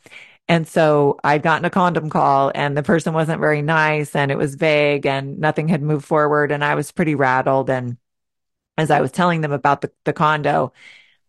[0.50, 4.38] And so I'd gotten a condom call and the person wasn't very nice and it
[4.38, 6.52] was vague and nothing had moved forward.
[6.52, 7.70] And I was pretty rattled.
[7.70, 7.98] And
[8.76, 10.74] as I was telling them about the, the condo,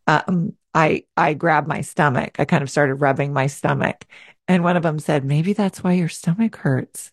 [0.07, 2.41] um, I, I grabbed my stomach.
[2.41, 4.07] I kind of started rubbing my stomach.
[4.49, 7.13] And one of them said, maybe that's why your stomach hurts.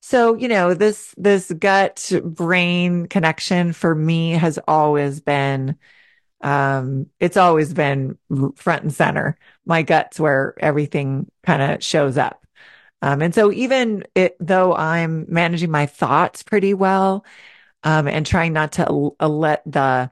[0.00, 5.76] So, you know, this, this gut brain connection for me has always been
[6.40, 8.18] um, it's always been
[8.56, 9.36] front and center.
[9.66, 12.44] My gut's where everything kind of shows up.
[13.02, 17.24] Um, and so even it, though I'm managing my thoughts pretty well,
[17.82, 20.10] um, and trying not to uh, let the,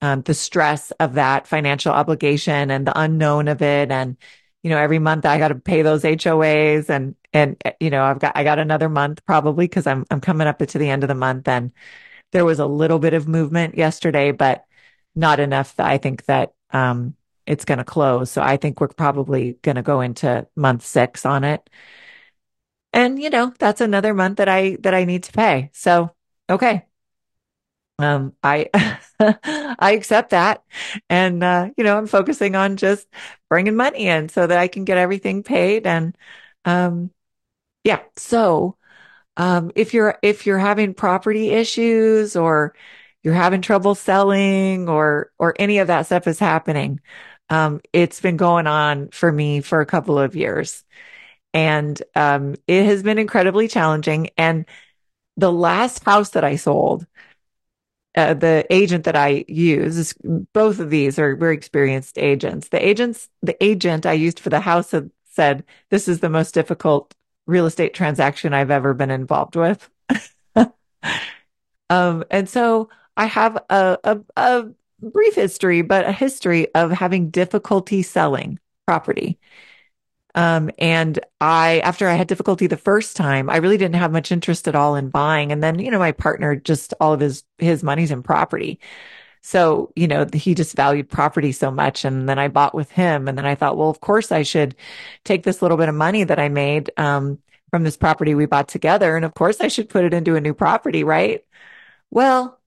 [0.00, 3.90] um, the stress of that financial obligation and the unknown of it.
[3.92, 4.16] And,
[4.62, 8.02] you know, every month I got to pay those HOAs and, and, uh, you know,
[8.02, 11.04] I've got, I got another month probably because I'm, I'm coming up to the end
[11.04, 11.72] of the month and
[12.32, 14.64] there was a little bit of movement yesterday, but
[15.18, 18.30] not enough that I think that um, it's going to close.
[18.30, 21.68] So I think we're probably going to go into month six on it.
[22.92, 25.70] And you know, that's another month that I that I need to pay.
[25.74, 26.14] So
[26.48, 26.84] okay.
[28.00, 28.70] Um, I
[29.20, 30.62] I accept that,
[31.10, 33.08] and uh, you know, I'm focusing on just
[33.48, 35.84] bringing money in so that I can get everything paid.
[35.86, 36.16] And
[36.64, 37.10] um,
[37.84, 38.76] yeah, so
[39.36, 42.74] um, if you're if you're having property issues or
[43.22, 47.00] you're having trouble selling or or any of that stuff is happening.
[47.50, 50.84] Um, it's been going on for me for a couple of years.
[51.54, 54.30] And um, it has been incredibly challenging.
[54.36, 54.66] And
[55.36, 57.06] the last house that I sold,
[58.14, 60.14] uh, the agent that I use,
[60.52, 62.68] both of these are very experienced agents.
[62.68, 64.94] The agents, the agent I used for the house
[65.30, 67.14] said, this is the most difficult
[67.46, 69.88] real estate transaction I've ever been involved with.
[71.90, 74.68] um, and so I have a, a, a
[75.02, 79.38] brief history, but a history of having difficulty selling property.
[80.34, 84.30] Um, and I, after I had difficulty the first time, I really didn't have much
[84.30, 85.50] interest at all in buying.
[85.50, 88.78] And then, you know, my partner just all of his, his money's in property.
[89.40, 92.04] So, you know, he just valued property so much.
[92.04, 93.26] And then I bought with him.
[93.26, 94.76] And then I thought, well, of course I should
[95.24, 97.38] take this little bit of money that I made, um,
[97.70, 99.16] from this property we bought together.
[99.16, 101.44] And of course I should put it into a new property, right?
[102.10, 102.57] Well,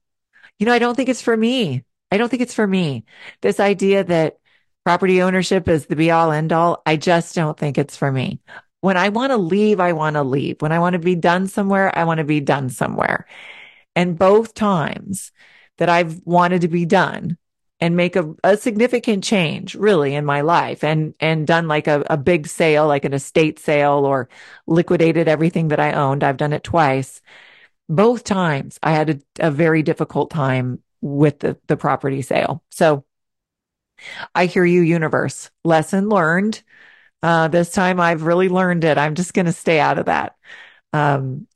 [0.62, 1.82] you know, I don't think it's for me.
[2.12, 3.04] I don't think it's for me.
[3.40, 4.38] This idea that
[4.84, 6.82] property ownership is the be all end all.
[6.86, 8.38] I just don't think it's for me.
[8.80, 10.62] When I want to leave, I want to leave.
[10.62, 13.26] When I want to be done somewhere, I want to be done somewhere.
[13.96, 15.32] And both times
[15.78, 17.38] that I've wanted to be done
[17.80, 22.04] and make a, a significant change really in my life and, and done like a,
[22.08, 24.28] a big sale, like an estate sale or
[24.68, 26.22] liquidated everything that I owned.
[26.22, 27.20] I've done it twice.
[27.94, 32.62] Both times I had a, a very difficult time with the, the property sale.
[32.70, 33.04] So
[34.34, 35.50] I hear you, universe.
[35.62, 36.62] Lesson learned.
[37.22, 38.96] Uh, this time I've really learned it.
[38.96, 40.36] I'm just going to stay out of that.
[40.94, 41.46] Um,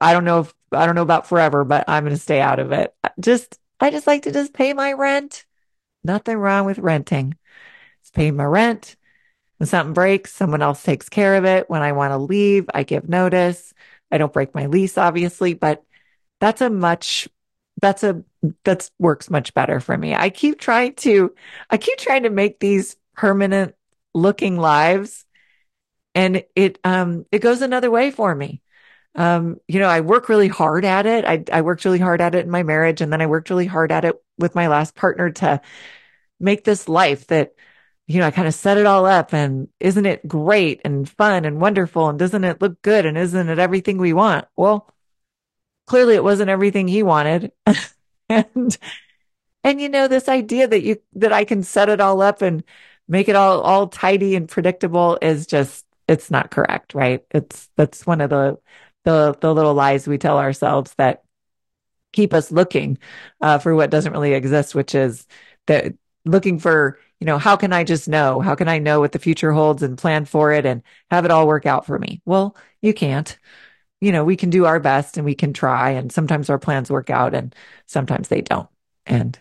[0.00, 2.58] I don't know if, I don't know about forever, but I'm going to stay out
[2.58, 2.94] of it.
[3.20, 5.44] Just, I just like to just pay my rent.
[6.02, 7.36] Nothing wrong with renting.
[8.02, 8.96] Just pay my rent.
[9.58, 11.68] When something breaks, someone else takes care of it.
[11.68, 13.74] When I want to leave, I give notice.
[14.10, 15.84] I don't break my lease, obviously, but
[16.40, 17.28] that's a much
[17.80, 18.22] that's a
[18.64, 20.14] that's works much better for me.
[20.14, 21.34] I keep trying to
[21.70, 23.74] I keep trying to make these permanent
[24.14, 25.24] looking lives
[26.14, 28.62] and it um it goes another way for me.
[29.14, 31.24] Um you know, I work really hard at it.
[31.24, 33.66] I I worked really hard at it in my marriage and then I worked really
[33.66, 35.60] hard at it with my last partner to
[36.40, 37.52] make this life that
[38.10, 41.44] you know, I kind of set it all up and isn't it great and fun
[41.44, 44.46] and wonderful and doesn't it look good and isn't it everything we want?
[44.56, 44.92] Well,
[45.86, 47.52] clearly it wasn't everything he wanted.
[48.28, 48.76] and,
[49.62, 52.64] and you know, this idea that you, that I can set it all up and
[53.06, 57.24] make it all, all tidy and predictable is just, it's not correct, right?
[57.30, 58.58] It's, that's one of the,
[59.04, 61.22] the, the little lies we tell ourselves that
[62.12, 62.98] keep us looking,
[63.40, 65.28] uh, for what doesn't really exist, which is
[65.68, 65.94] that
[66.24, 68.40] looking for, you know, how can I just know?
[68.40, 71.30] How can I know what the future holds and plan for it and have it
[71.30, 72.22] all work out for me?
[72.24, 73.38] Well, you can't
[74.00, 75.90] you know, we can do our best and we can try.
[75.90, 77.54] And sometimes our plans work out and
[77.86, 78.68] sometimes they don't.
[79.06, 79.38] And,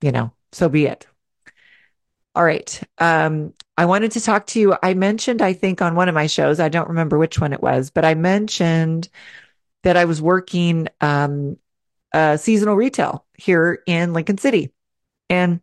[0.00, 1.06] you know, so be it.
[2.34, 2.82] All right.
[2.98, 4.76] Um, I wanted to talk to you.
[4.82, 7.62] I mentioned, I think on one of my shows, I don't remember which one it
[7.62, 9.08] was, but I mentioned
[9.82, 11.58] that I was working, um,
[12.12, 14.72] uh, seasonal retail here in Lincoln City.
[15.28, 15.60] And,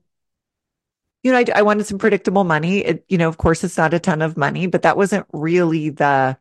[1.28, 2.80] you know, I, I wanted some predictable money.
[2.80, 5.89] It, you know, of course, it's not a ton of money, but that wasn't really
[5.89, 6.38] the,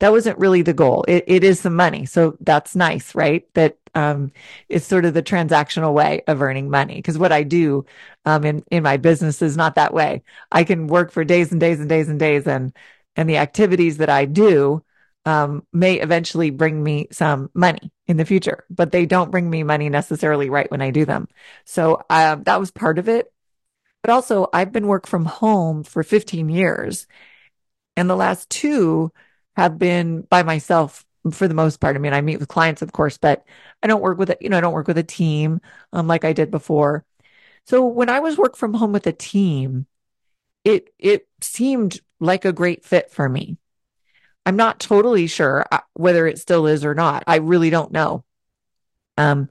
[0.00, 1.04] that wasn't really the goal.
[1.08, 2.04] It, it is the money.
[2.04, 3.48] So that's nice, right?
[3.54, 4.30] That, um,
[4.68, 7.00] it's sort of the transactional way of earning money.
[7.00, 7.86] Cause what I do,
[8.26, 10.22] um, in, in my business is not that way.
[10.52, 12.76] I can work for days and days and days and days and,
[13.16, 14.84] and the activities that I do,
[15.24, 19.62] um, may eventually bring me some money in the future, but they don't bring me
[19.62, 21.28] money necessarily right when I do them.
[21.64, 23.32] So, um, that was part of it.
[24.02, 27.06] But also I've been work from home for 15 years
[27.96, 29.12] and the last two
[29.56, 31.96] have been by myself for the most part.
[31.96, 33.44] I mean, I meet with clients, of course, but
[33.82, 34.38] I don't work with it.
[34.40, 35.60] You know, I don't work with a team,
[35.92, 37.04] um, like I did before.
[37.66, 39.86] So when I was work from home with a team,
[40.64, 43.58] it, it seemed like a great fit for me.
[44.46, 47.24] I'm not totally sure uh, whether it still is or not.
[47.26, 48.24] I really don't know.
[49.16, 49.48] Um,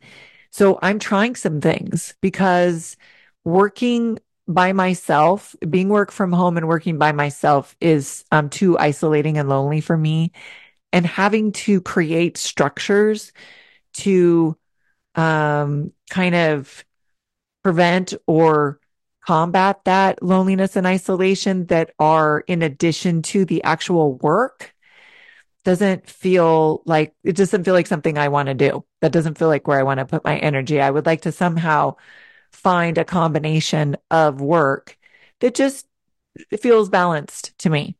[0.51, 2.97] so I'm trying some things because
[3.43, 9.37] working by myself, being work from home and working by myself is um, too isolating
[9.37, 10.31] and lonely for me.
[10.93, 13.33] And having to create structures
[13.95, 14.57] to
[15.15, 16.85] um, kind of
[17.63, 18.79] prevent or
[19.25, 24.73] combat that loneliness and isolation that are in addition to the actual work
[25.65, 28.85] doesn't feel like it doesn't feel like something I want to do.
[29.01, 30.79] That doesn't feel like where I want to put my energy.
[30.79, 31.97] I would like to somehow
[32.51, 34.97] find a combination of work
[35.39, 35.87] that just
[36.59, 37.97] feels balanced to me.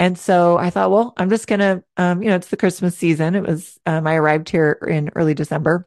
[0.00, 2.96] And so I thought, well, I'm just going to, um, you know, it's the Christmas
[2.96, 3.34] season.
[3.34, 5.86] It was, um, I arrived here in early December.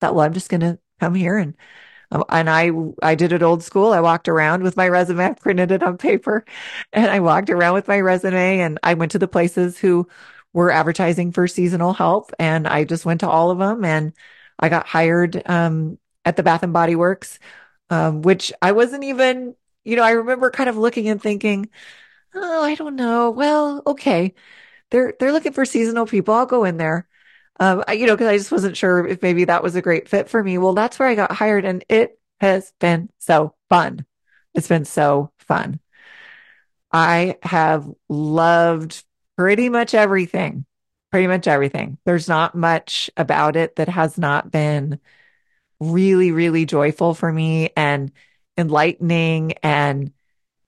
[0.00, 1.56] Thought, well, I'm just going to come here and,
[2.12, 2.70] um, and I,
[3.02, 3.92] I did it old school.
[3.92, 5.24] I walked around with my resume.
[5.24, 6.44] I printed it on paper
[6.92, 10.08] and I walked around with my resume and I went to the places who
[10.52, 14.12] were advertising for seasonal help and I just went to all of them and
[14.58, 15.98] I got hired, um,
[16.30, 17.38] at the Bath and Body Works,
[17.90, 19.54] um, which I wasn't even,
[19.84, 21.68] you know, I remember kind of looking and thinking,
[22.34, 23.30] oh, I don't know.
[23.30, 24.34] Well, okay.
[24.90, 26.34] They're, they're looking for seasonal people.
[26.34, 27.08] I'll go in there.
[27.60, 30.08] Um, I, you know, cause I just wasn't sure if maybe that was a great
[30.08, 30.58] fit for me.
[30.58, 34.06] Well, that's where I got hired and it has been so fun.
[34.54, 35.80] It's been so fun.
[36.92, 39.04] I have loved
[39.36, 40.64] pretty much everything,
[41.10, 41.98] pretty much everything.
[42.04, 45.00] There's not much about it that has not been
[45.80, 48.12] really, really joyful for me and
[48.56, 50.12] enlightening and,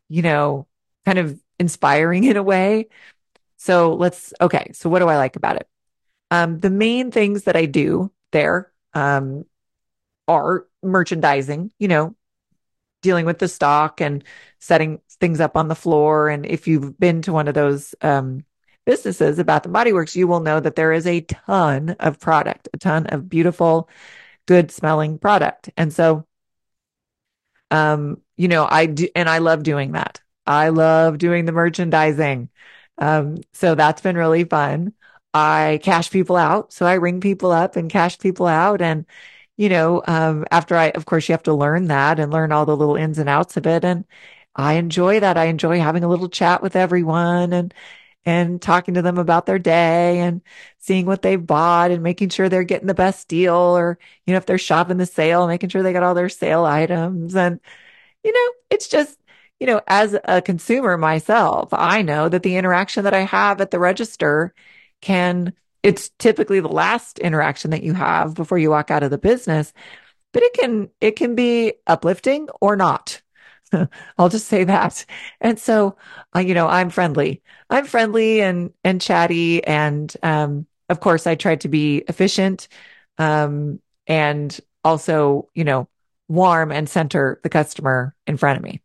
[0.09, 0.67] you know,
[1.05, 2.89] kind of inspiring in a way.
[3.59, 4.73] So let's, okay.
[4.75, 5.69] So what do I like about it?
[6.31, 9.45] Um, the main things that I do there, um,
[10.29, 12.17] are merchandising, you know,
[13.03, 14.25] dealing with the stock and
[14.61, 16.29] setting things up on the floor.
[16.29, 18.45] And if you've been to one of those, um,
[18.85, 22.69] businesses Bath and Body Works, you will know that there is a ton of product,
[22.73, 23.89] a ton of beautiful,
[24.47, 25.71] good smelling product.
[25.77, 26.27] And so,
[27.71, 30.21] um, you know, I do, and I love doing that.
[30.47, 32.49] I love doing the merchandising.
[32.99, 34.93] Um, so that's been really fun.
[35.33, 36.73] I cash people out.
[36.73, 38.83] So I ring people up and cash people out.
[38.83, 39.07] And,
[39.57, 42.67] you know, um, after I, of course, you have to learn that and learn all
[42.67, 43.85] the little ins and outs of it.
[43.85, 44.05] And
[44.55, 45.39] I enjoy that.
[45.39, 47.73] I enjoy having a little chat with everyone and,
[48.25, 50.43] and talking to them about their day and
[50.79, 54.39] seeing what they've bought and making sure they're getting the best deal or, you know,
[54.39, 57.35] if they're shopping the sale, making sure they got all their sale items.
[57.35, 57.61] And,
[58.25, 59.19] you know, it's just,
[59.61, 63.71] you know, as a consumer myself, I know that the interaction that I have at
[63.71, 64.55] the register
[65.01, 65.53] can,
[65.83, 69.73] it's typically the last interaction that you have before you walk out of the business,
[70.33, 73.21] but it can, it can be uplifting or not.
[74.19, 75.05] I'll just say that.
[75.41, 75.97] And so,
[76.35, 77.43] uh, you know, I'm friendly.
[77.73, 82.69] I'm friendly and and chatty, and um, of course, I try to be efficient,
[83.19, 85.89] um, and also, you know,
[86.29, 88.83] warm and center the customer in front of me.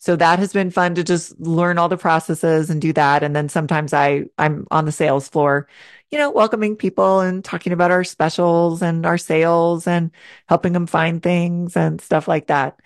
[0.00, 3.22] So that has been fun to just learn all the processes and do that.
[3.24, 5.68] And then sometimes I I'm on the sales floor,
[6.10, 10.10] you know, welcoming people and talking about our specials and our sales and
[10.48, 12.80] helping them find things and stuff like that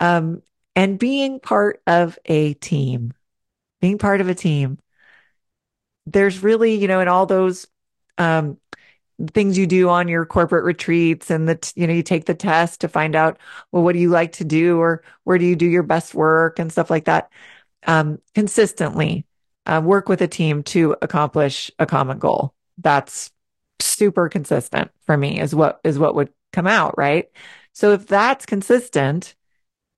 [0.00, 0.42] um,
[0.76, 3.14] and being part of a team,
[3.82, 4.78] being part of a team.
[6.06, 7.66] There's really, you know, in all those
[8.16, 8.56] um,
[9.34, 12.80] things you do on your corporate retreats and that, you know, you take the test
[12.80, 13.38] to find out,
[13.70, 16.58] well, what do you like to do or where do you do your best work
[16.58, 17.30] and stuff like that.
[17.86, 19.26] Um, consistently
[19.66, 22.54] uh, work with a team to accomplish a common goal.
[22.78, 23.30] That's
[23.80, 27.28] super consistent for me is what is what would come out, right?
[27.72, 29.34] So if that's consistent,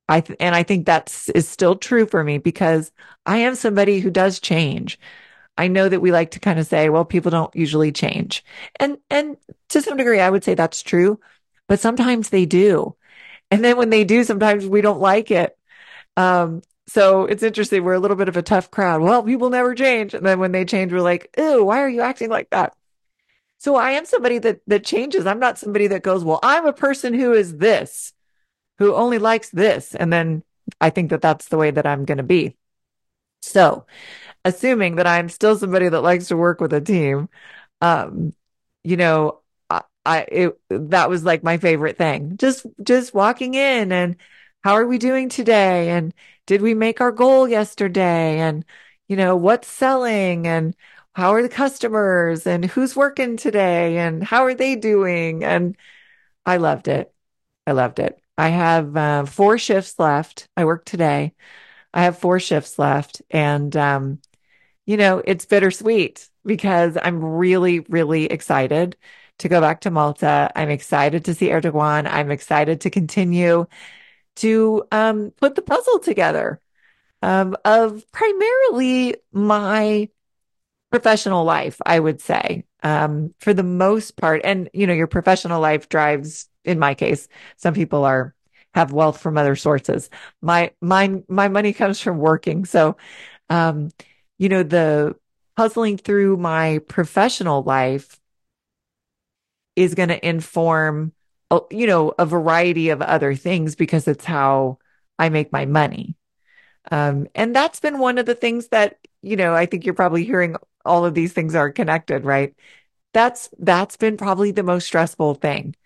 [0.09, 2.93] I th- and I think that's is still true for me because
[3.27, 4.99] I am somebody who does change.
[5.57, 8.45] I know that we like to kind of say, well, people don't usually change.
[8.81, 9.37] And and
[9.71, 11.21] to some degree I would say that's true,
[11.69, 12.97] but sometimes they do.
[13.51, 15.57] And then when they do, sometimes we don't like it.
[16.17, 17.85] Um, so it's interesting.
[17.85, 19.03] We're a little bit of a tough crowd.
[19.03, 20.15] Well, people never change.
[20.15, 22.75] And then when they change, we're like, ew, why are you acting like that?
[23.59, 25.27] So I am somebody that that changes.
[25.27, 28.13] I'm not somebody that goes, well, I'm a person who is this
[28.79, 29.95] who only likes this.
[29.95, 30.43] And then
[30.81, 32.57] I think that that's the way that I'm going to be.
[33.43, 33.87] So,
[34.45, 37.29] assuming that I'm still somebody that likes to work with a team,
[37.81, 38.35] um,
[38.85, 42.37] you know, I, I it, that was like my favorite thing.
[42.39, 44.16] Just just walking in and
[44.64, 45.91] how are we doing today?
[45.91, 46.14] And
[46.47, 48.39] did we make our goal yesterday?
[48.41, 48.64] And
[49.09, 50.75] you know, what's selling and
[51.14, 55.45] how are the customers and who's working today and how are they doing?
[55.45, 55.77] And
[56.47, 57.14] I loved it.
[57.66, 58.20] I loved it.
[58.37, 60.49] I have uh, four shifts left.
[60.57, 61.35] I work today.
[61.93, 63.22] I have four shifts left.
[63.30, 64.20] And, um,
[64.87, 68.97] you know, it's bittersweet because I'm really, really excited
[69.39, 70.51] to go back to Malta.
[70.55, 72.09] I'm excited to see Erdogan.
[72.11, 73.66] I'm excited to continue
[74.37, 76.61] to um, put the puzzle together
[77.22, 80.09] um, of primarily my
[80.91, 84.43] professional life, I would say, um, for the most part.
[84.45, 88.35] And, you know, your professional life drives in my case, some people are
[88.75, 90.11] have wealth from other sources.
[90.43, 92.65] My my my money comes from working.
[92.65, 92.97] So
[93.51, 93.91] um,
[94.39, 95.17] you know, the
[95.57, 98.19] puzzling through my professional life
[99.77, 101.12] is going to inform
[101.51, 104.79] uh, you know, a variety of other things because it's how
[105.19, 106.17] I make my money.
[106.91, 110.25] Um, and that's been one of the things that, you know, I think you're probably
[110.25, 112.55] hearing all of these things are connected, right?
[113.12, 115.77] That's, that's been probably the most stressful thing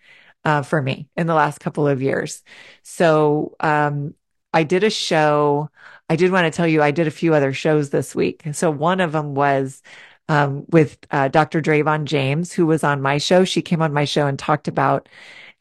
[0.45, 2.43] uh, for me in the last couple of years.
[2.83, 4.13] So um,
[4.53, 5.69] I did a show.
[6.09, 8.43] I did want to tell you I did a few other shows this week.
[8.53, 9.81] So one of them was
[10.27, 11.61] um, with uh, Dr.
[11.61, 13.43] Drayvon James, who was on my show.
[13.43, 15.09] She came on my show and talked about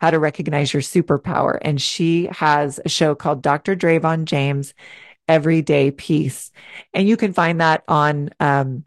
[0.01, 1.59] how to recognize your superpower.
[1.62, 3.74] And she has a show called Dr.
[3.74, 4.74] Drayvon James
[5.26, 6.53] Everyday Peace.
[6.95, 8.85] And you can find that on um,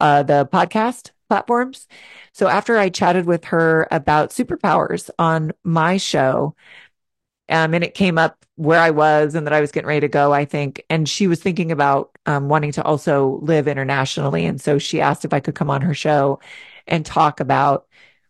[0.00, 1.88] uh, the podcast platforms.
[2.32, 6.54] So after I chatted with her about superpowers on my show,
[7.48, 10.08] um, and it came up where I was and that I was getting ready to
[10.08, 10.84] go, I think.
[10.90, 14.44] And she was thinking about um, wanting to also live internationally.
[14.44, 16.38] And so she asked if I could come on her show
[16.86, 17.86] and talk about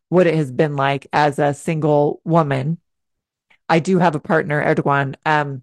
[0.08, 2.78] what it has been like as a single woman.
[3.68, 5.16] I do have a partner, Erdogan.
[5.26, 5.62] Um,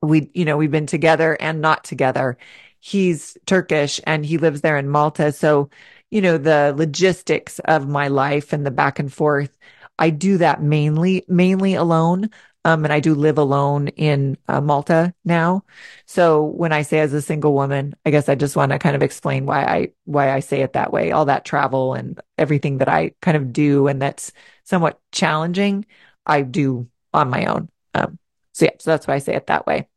[0.00, 2.38] we, you know, we've been together and not together.
[2.80, 5.30] He's Turkish and he lives there in Malta.
[5.30, 5.68] So,
[6.14, 9.58] you know, the logistics of my life and the back and forth,
[9.98, 12.30] I do that mainly, mainly alone.
[12.64, 15.64] Um, and I do live alone in uh, Malta now.
[16.06, 18.94] So when I say as a single woman, I guess I just want to kind
[18.96, 21.10] of explain why I, why I say it that way.
[21.10, 25.84] All that travel and everything that I kind of do and that's somewhat challenging,
[26.26, 27.70] I do on my own.
[27.92, 28.18] Um,
[28.52, 29.88] so yeah, so that's why I say it that way.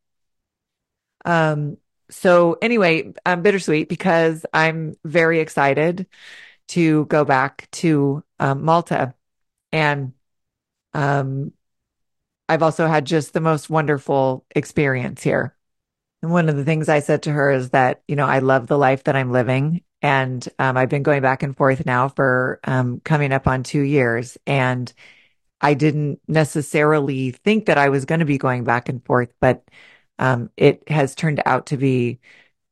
[1.25, 1.77] Um,
[2.09, 6.07] so anyway, I'm bittersweet because I'm very excited
[6.69, 9.13] to go back to um, Malta
[9.71, 10.13] and
[10.93, 11.53] um,
[12.49, 15.55] I've also had just the most wonderful experience here.
[16.21, 18.67] And one of the things I said to her is that, you know, I love
[18.67, 19.83] the life that I'm living.
[20.01, 23.81] And um, I've been going back and forth now for um, coming up on two
[23.81, 24.37] years.
[24.47, 24.91] And
[25.61, 29.63] I didn't necessarily think that I was going to be going back and forth, but
[30.19, 32.19] um, it has turned out to be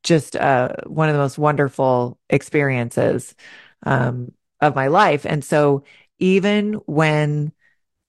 [0.04, 3.36] just uh, one of the most wonderful experiences
[3.84, 4.32] um,
[4.62, 5.26] of my life.
[5.26, 5.84] And so
[6.20, 7.52] even when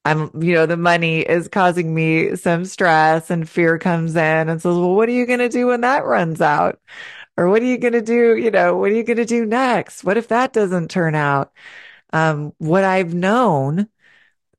[0.05, 4.63] I'm, you know, the money is causing me some stress and fear comes in and
[4.63, 6.79] says, well, what are you going to do when that runs out?
[7.37, 8.37] Or what are you going to do?
[8.37, 10.05] You know, what are you going to do next?
[10.05, 11.53] What if that doesn't turn out?
[12.13, 13.89] Um, what I've known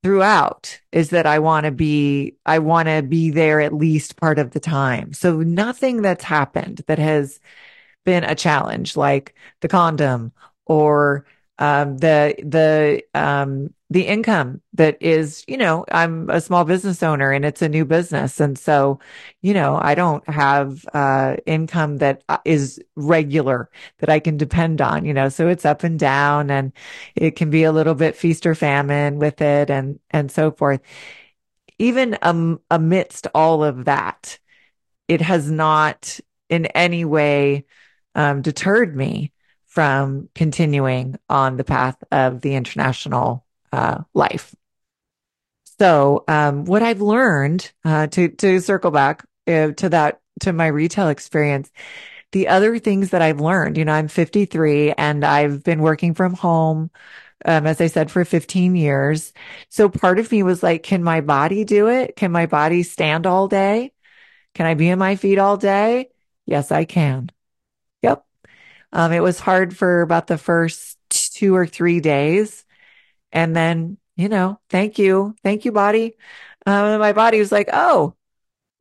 [0.04, 4.39] throughout is that I want to be, I want to be there at least part
[4.39, 5.14] of the time.
[5.14, 7.39] So nothing that's happened that has
[8.06, 10.32] been a challenge, like the condom
[10.66, 11.26] or
[11.60, 17.32] um, the the um, the income that is, you know, I'm a small business owner
[17.32, 18.99] and it's a new business, and so,
[19.41, 22.38] you know, I don't have uh, income that uh,
[22.95, 26.74] regular that I can depend on, you know, so it's up and down, and
[27.16, 30.82] it can be a little bit feast or famine with it, and and so forth.
[31.80, 34.39] Even um, amidst all of that,
[35.08, 37.66] it has not in any way
[38.16, 39.32] um, deterred me
[39.78, 44.55] from continuing on the path of the international uh, life.
[45.80, 50.65] So, um, what I've learned uh, to to circle back uh, to that to my
[50.65, 51.69] retail experience,
[52.32, 56.34] the other things that I've learned, you know, I'm 53 and I've been working from
[56.34, 56.89] home,
[57.45, 59.34] um, as I said, for 15 years.
[59.69, 62.15] So part of me was like, can my body do it?
[62.15, 63.93] Can my body stand all day?
[64.55, 66.09] Can I be on my feet all day?
[66.47, 67.32] Yes, I can.
[68.94, 72.66] Um, it was hard for about the first two or three days.
[73.32, 75.36] And then, you know, thank you.
[75.44, 76.18] Thank you, body.
[76.66, 78.16] Um, my body was like, oh,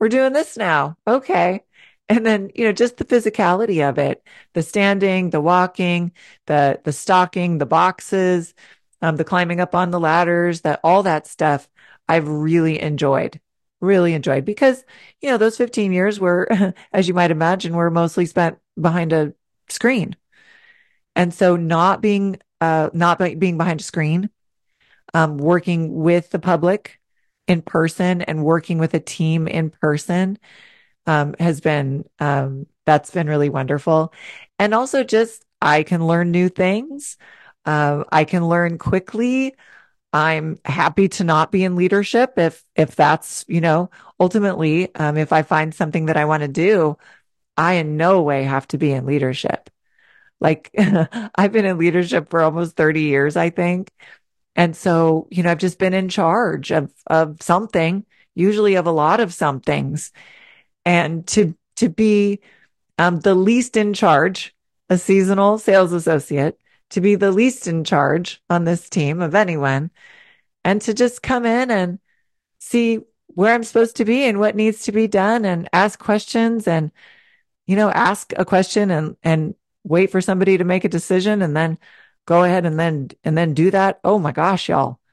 [0.00, 0.96] we're doing this now.
[1.06, 1.62] Okay.
[2.08, 4.22] And then, you know, just the physicality of it,
[4.54, 6.12] the standing, the walking,
[6.46, 8.54] the, the stalking, the boxes,
[9.02, 11.68] um, the climbing up on the ladders, that all that stuff
[12.08, 13.40] I've really enjoyed,
[13.80, 14.84] really enjoyed because,
[15.20, 19.34] you know, those 15 years were, as you might imagine, were mostly spent behind a
[19.68, 20.16] screen.
[21.14, 24.30] And so not being, uh, not being behind a screen,
[25.14, 27.00] um, working with the public
[27.46, 30.38] in person and working with a team in person,
[31.06, 34.12] um, has been, um, that's been really wonderful.
[34.58, 37.16] And also just, I can learn new things.
[37.64, 39.54] Uh, I can learn quickly.
[40.12, 45.32] I'm happy to not be in leadership if, if that's, you know, ultimately, um, if
[45.32, 46.96] I find something that I want to do,
[47.56, 49.70] I in no way have to be in leadership.
[50.40, 50.70] Like
[51.34, 53.90] I've been in leadership for almost 30 years, I think.
[54.54, 58.92] And so, you know, I've just been in charge of, of something, usually of a
[58.92, 60.12] lot of some things.
[60.84, 62.40] And to, to be,
[62.98, 64.54] um, the least in charge,
[64.88, 66.58] a seasonal sales associate,
[66.90, 69.90] to be the least in charge on this team of anyone
[70.64, 71.98] and to just come in and
[72.58, 76.66] see where I'm supposed to be and what needs to be done and ask questions
[76.66, 76.90] and
[77.66, 79.54] you know, ask a question and, and
[79.84, 81.78] wait for somebody to make a decision and then
[82.26, 84.00] go ahead and then, and then do that.
[84.04, 84.98] Oh my gosh, y'all.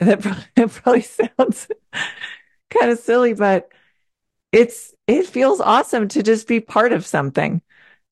[0.00, 1.68] That probably, probably sounds
[2.70, 3.70] kind of silly, but
[4.52, 7.62] it's, it feels awesome to just be part of something,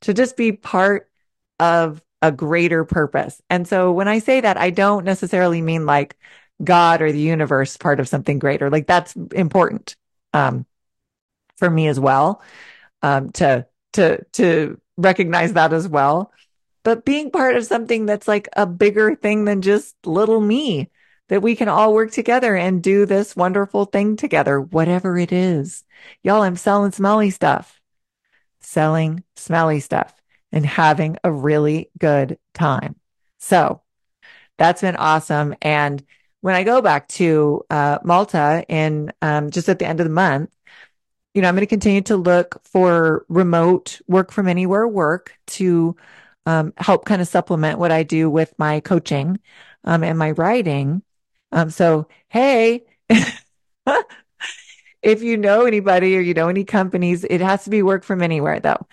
[0.03, 1.11] to just be part
[1.61, 3.43] of a greater purpose.
[3.51, 6.17] And so when I say that, I don't necessarily mean like
[6.63, 8.71] God or the universe part of something greater.
[8.71, 9.97] Like that's important,
[10.33, 10.67] um,
[11.57, 12.43] for me as well
[13.03, 16.33] um, to to to recognize that as well.
[16.85, 20.91] But being part of something that's like a bigger thing than just little me,
[21.29, 25.85] that we can all work together and do this wonderful thing together, whatever it is.
[26.23, 27.81] Y'all, I'm selling smelly stuff,
[28.61, 30.13] selling smelly stuff
[30.51, 32.97] and having a really good time.
[33.39, 33.81] So
[34.59, 35.55] that's been awesome.
[35.63, 36.05] And
[36.43, 40.13] when I go back to uh, Malta in um, just at the end of the
[40.13, 40.51] month,
[41.35, 45.97] you know, I'm going to continue to look for remote work from anywhere work to
[46.47, 49.41] um, help kind of supplement what I do with my coaching
[49.85, 51.03] um, and my writing.
[51.53, 52.85] Um, so, hey,
[55.03, 58.23] if you know anybody or you know any companies, it has to be work from
[58.23, 58.87] anywhere though.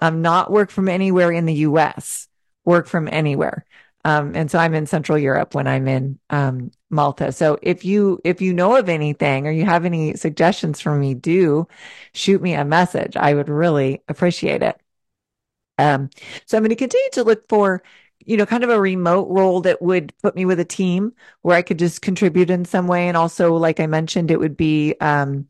[0.00, 2.28] Um, not work from anywhere in the US,
[2.64, 3.64] work from anywhere.
[4.06, 7.32] Um, and so I'm in Central Europe when I'm in um, Malta.
[7.32, 11.14] So if you if you know of anything or you have any suggestions for me,
[11.14, 11.66] do
[12.14, 13.16] shoot me a message.
[13.16, 14.80] I would really appreciate it.
[15.78, 16.10] Um,
[16.46, 17.82] so I'm going to continue to look for,
[18.24, 21.56] you know, kind of a remote role that would put me with a team where
[21.56, 23.08] I could just contribute in some way.
[23.08, 25.48] And also, like I mentioned, it would be um,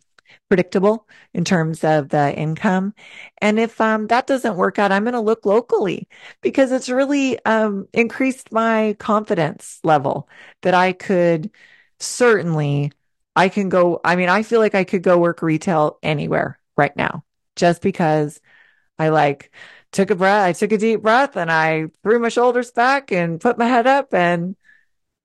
[0.48, 2.94] predictable in terms of the income.
[3.40, 6.08] And if um, that doesn't work out, I'm going to look locally
[6.42, 10.28] because it's really um, increased my confidence level
[10.62, 11.50] that I could
[11.98, 12.92] certainly,
[13.34, 14.00] I can go.
[14.04, 17.24] I mean, I feel like I could go work retail anywhere right now
[17.56, 18.40] just because
[18.98, 19.50] I like
[19.92, 20.46] took a breath.
[20.46, 23.86] I took a deep breath and I threw my shoulders back and put my head
[23.86, 24.56] up and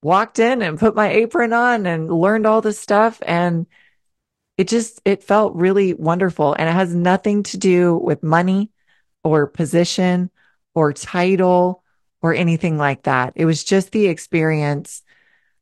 [0.01, 3.21] walked in and put my apron on and learned all this stuff.
[3.25, 3.67] And
[4.61, 6.53] it just, it felt really wonderful.
[6.53, 8.69] And it has nothing to do with money
[9.23, 10.29] or position
[10.75, 11.83] or title
[12.21, 13.33] or anything like that.
[13.35, 15.01] It was just the experience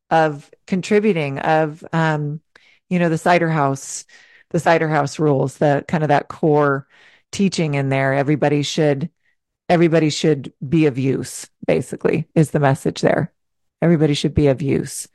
[0.09, 2.41] of contributing of, um,
[2.89, 4.03] you know, the cider house,
[4.49, 6.85] the cider house rules, the kind of that core
[7.31, 8.13] teaching in there.
[8.13, 9.09] Everybody should,
[9.69, 13.31] everybody should be of use, basically is the message there.
[13.81, 15.07] Everybody should be of use.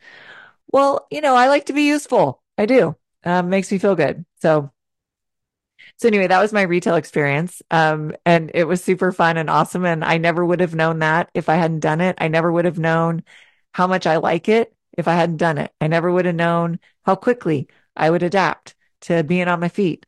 [0.69, 2.41] Well, you know, I like to be useful.
[2.57, 4.25] I do um, makes me feel good.
[4.41, 4.71] So,
[5.97, 7.63] so anyway, that was my retail experience.
[7.71, 9.85] Um, and it was super fun and awesome.
[9.85, 12.17] And I never would have known that if I hadn't done it.
[12.19, 13.23] I never would have known
[13.73, 15.73] how much I like it if I hadn't done it.
[15.81, 20.07] I never would have known how quickly I would adapt to being on my feet,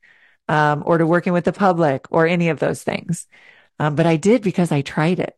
[0.48, 3.26] um, or to working with the public or any of those things.
[3.78, 5.36] Um, but I did because I tried it.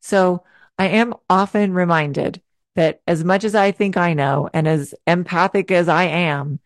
[0.00, 0.44] So
[0.78, 2.40] I am often reminded
[2.76, 6.60] that as much as I think I know and as empathic as I am,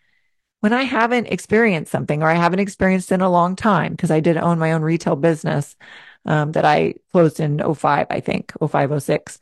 [0.65, 4.21] when I haven't experienced something or I haven't experienced in a long time, because I
[4.21, 5.77] did own my own retail business
[6.25, 9.41] um, that I closed in 05, I think, 05, 06.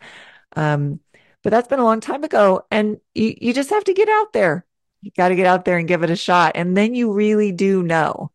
[0.56, 0.98] Um,
[1.44, 2.66] but that's been a long time ago.
[2.72, 4.66] And you, you just have to get out there.
[5.00, 6.56] You got to get out there and give it a shot.
[6.56, 8.32] And then you really do know.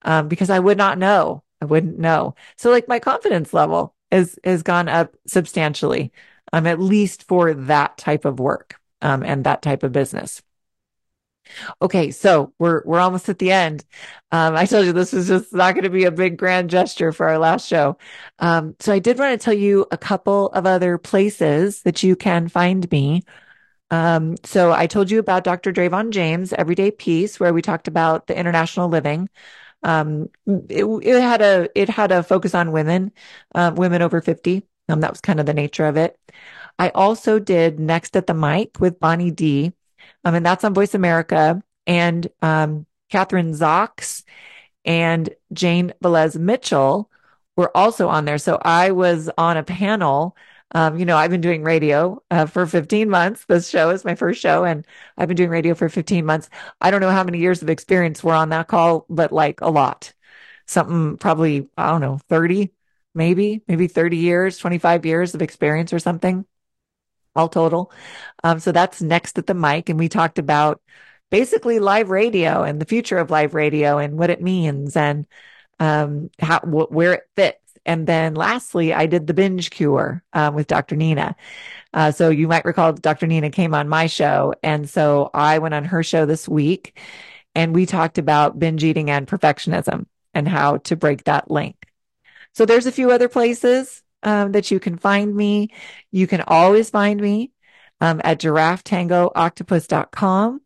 [0.00, 1.42] Um, because I would not know.
[1.60, 2.36] I wouldn't know.
[2.56, 6.10] So like my confidence level has, has gone up substantially,
[6.54, 10.40] um, at least for that type of work, um, and that type of business.
[11.82, 13.84] Okay, so we're we're almost at the end.
[14.32, 17.12] Um, I told you this was just not going to be a big grand gesture
[17.12, 17.96] for our last show.
[18.38, 22.16] Um, so I did want to tell you a couple of other places that you
[22.16, 23.22] can find me.
[23.90, 25.72] Um, so I told you about Dr.
[25.72, 29.28] Drayvon James, Everyday Peace, where we talked about the international living.
[29.82, 33.12] Um, it, it, had a it had a focus on women,
[33.54, 34.64] uh, women over fifty.
[34.88, 36.18] Um, that was kind of the nature of it.
[36.78, 39.72] I also did Next at the Mic with Bonnie D
[40.24, 41.62] um, and that's on Voice America.
[41.86, 44.24] And um, Kathryn Zox
[44.84, 47.10] and Jane Velez Mitchell
[47.56, 48.38] were also on there.
[48.38, 50.36] So I was on a panel.
[50.74, 53.44] Um, you know, I've been doing radio uh, for 15 months.
[53.46, 56.50] This show is my first show, and I've been doing radio for 15 months.
[56.80, 59.70] I don't know how many years of experience were on that call, but like a
[59.70, 60.12] lot.
[60.66, 62.70] Something probably, I don't know, 30,
[63.14, 66.44] maybe, maybe 30 years, 25 years of experience or something
[67.34, 67.92] all total.
[68.44, 69.88] Um, so that's next at the mic.
[69.88, 70.80] And we talked about
[71.30, 75.26] basically live radio and the future of live radio and what it means and
[75.78, 77.58] um, how, wh- where it fits.
[77.84, 80.96] And then lastly, I did the binge cure um, with Dr.
[80.96, 81.36] Nina.
[81.94, 83.26] Uh, so you might recall Dr.
[83.26, 84.52] Nina came on my show.
[84.62, 86.98] And so I went on her show this week
[87.54, 91.76] and we talked about binge eating and perfectionism and how to break that link.
[92.54, 95.70] So there's a few other places um, that you can find me.
[96.10, 97.52] You can always find me
[98.00, 100.60] um, at giraffetangooctopus.com.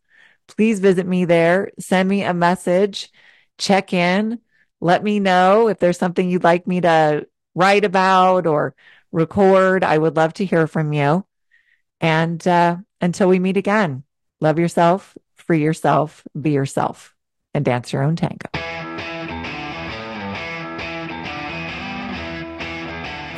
[0.48, 1.70] Please visit me there.
[1.78, 3.10] Send me a message.
[3.58, 4.40] Check in.
[4.80, 8.74] Let me know if there's something you'd like me to write about or
[9.12, 9.84] record.
[9.84, 11.24] I would love to hear from you.
[12.00, 14.02] And uh, until we meet again,
[14.40, 17.14] love yourself, free yourself, be yourself,
[17.54, 18.48] and dance your own tango.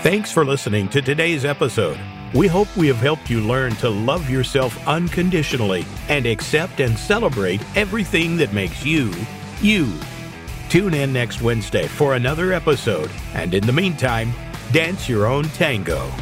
[0.04, 1.98] Thanks for listening to today's episode.
[2.34, 7.62] We hope we have helped you learn to love yourself unconditionally and accept and celebrate
[7.74, 9.10] everything that makes you,
[9.62, 9.90] you.
[10.68, 14.34] Tune in next Wednesday for another episode, and in the meantime,
[14.72, 16.12] dance your own tango.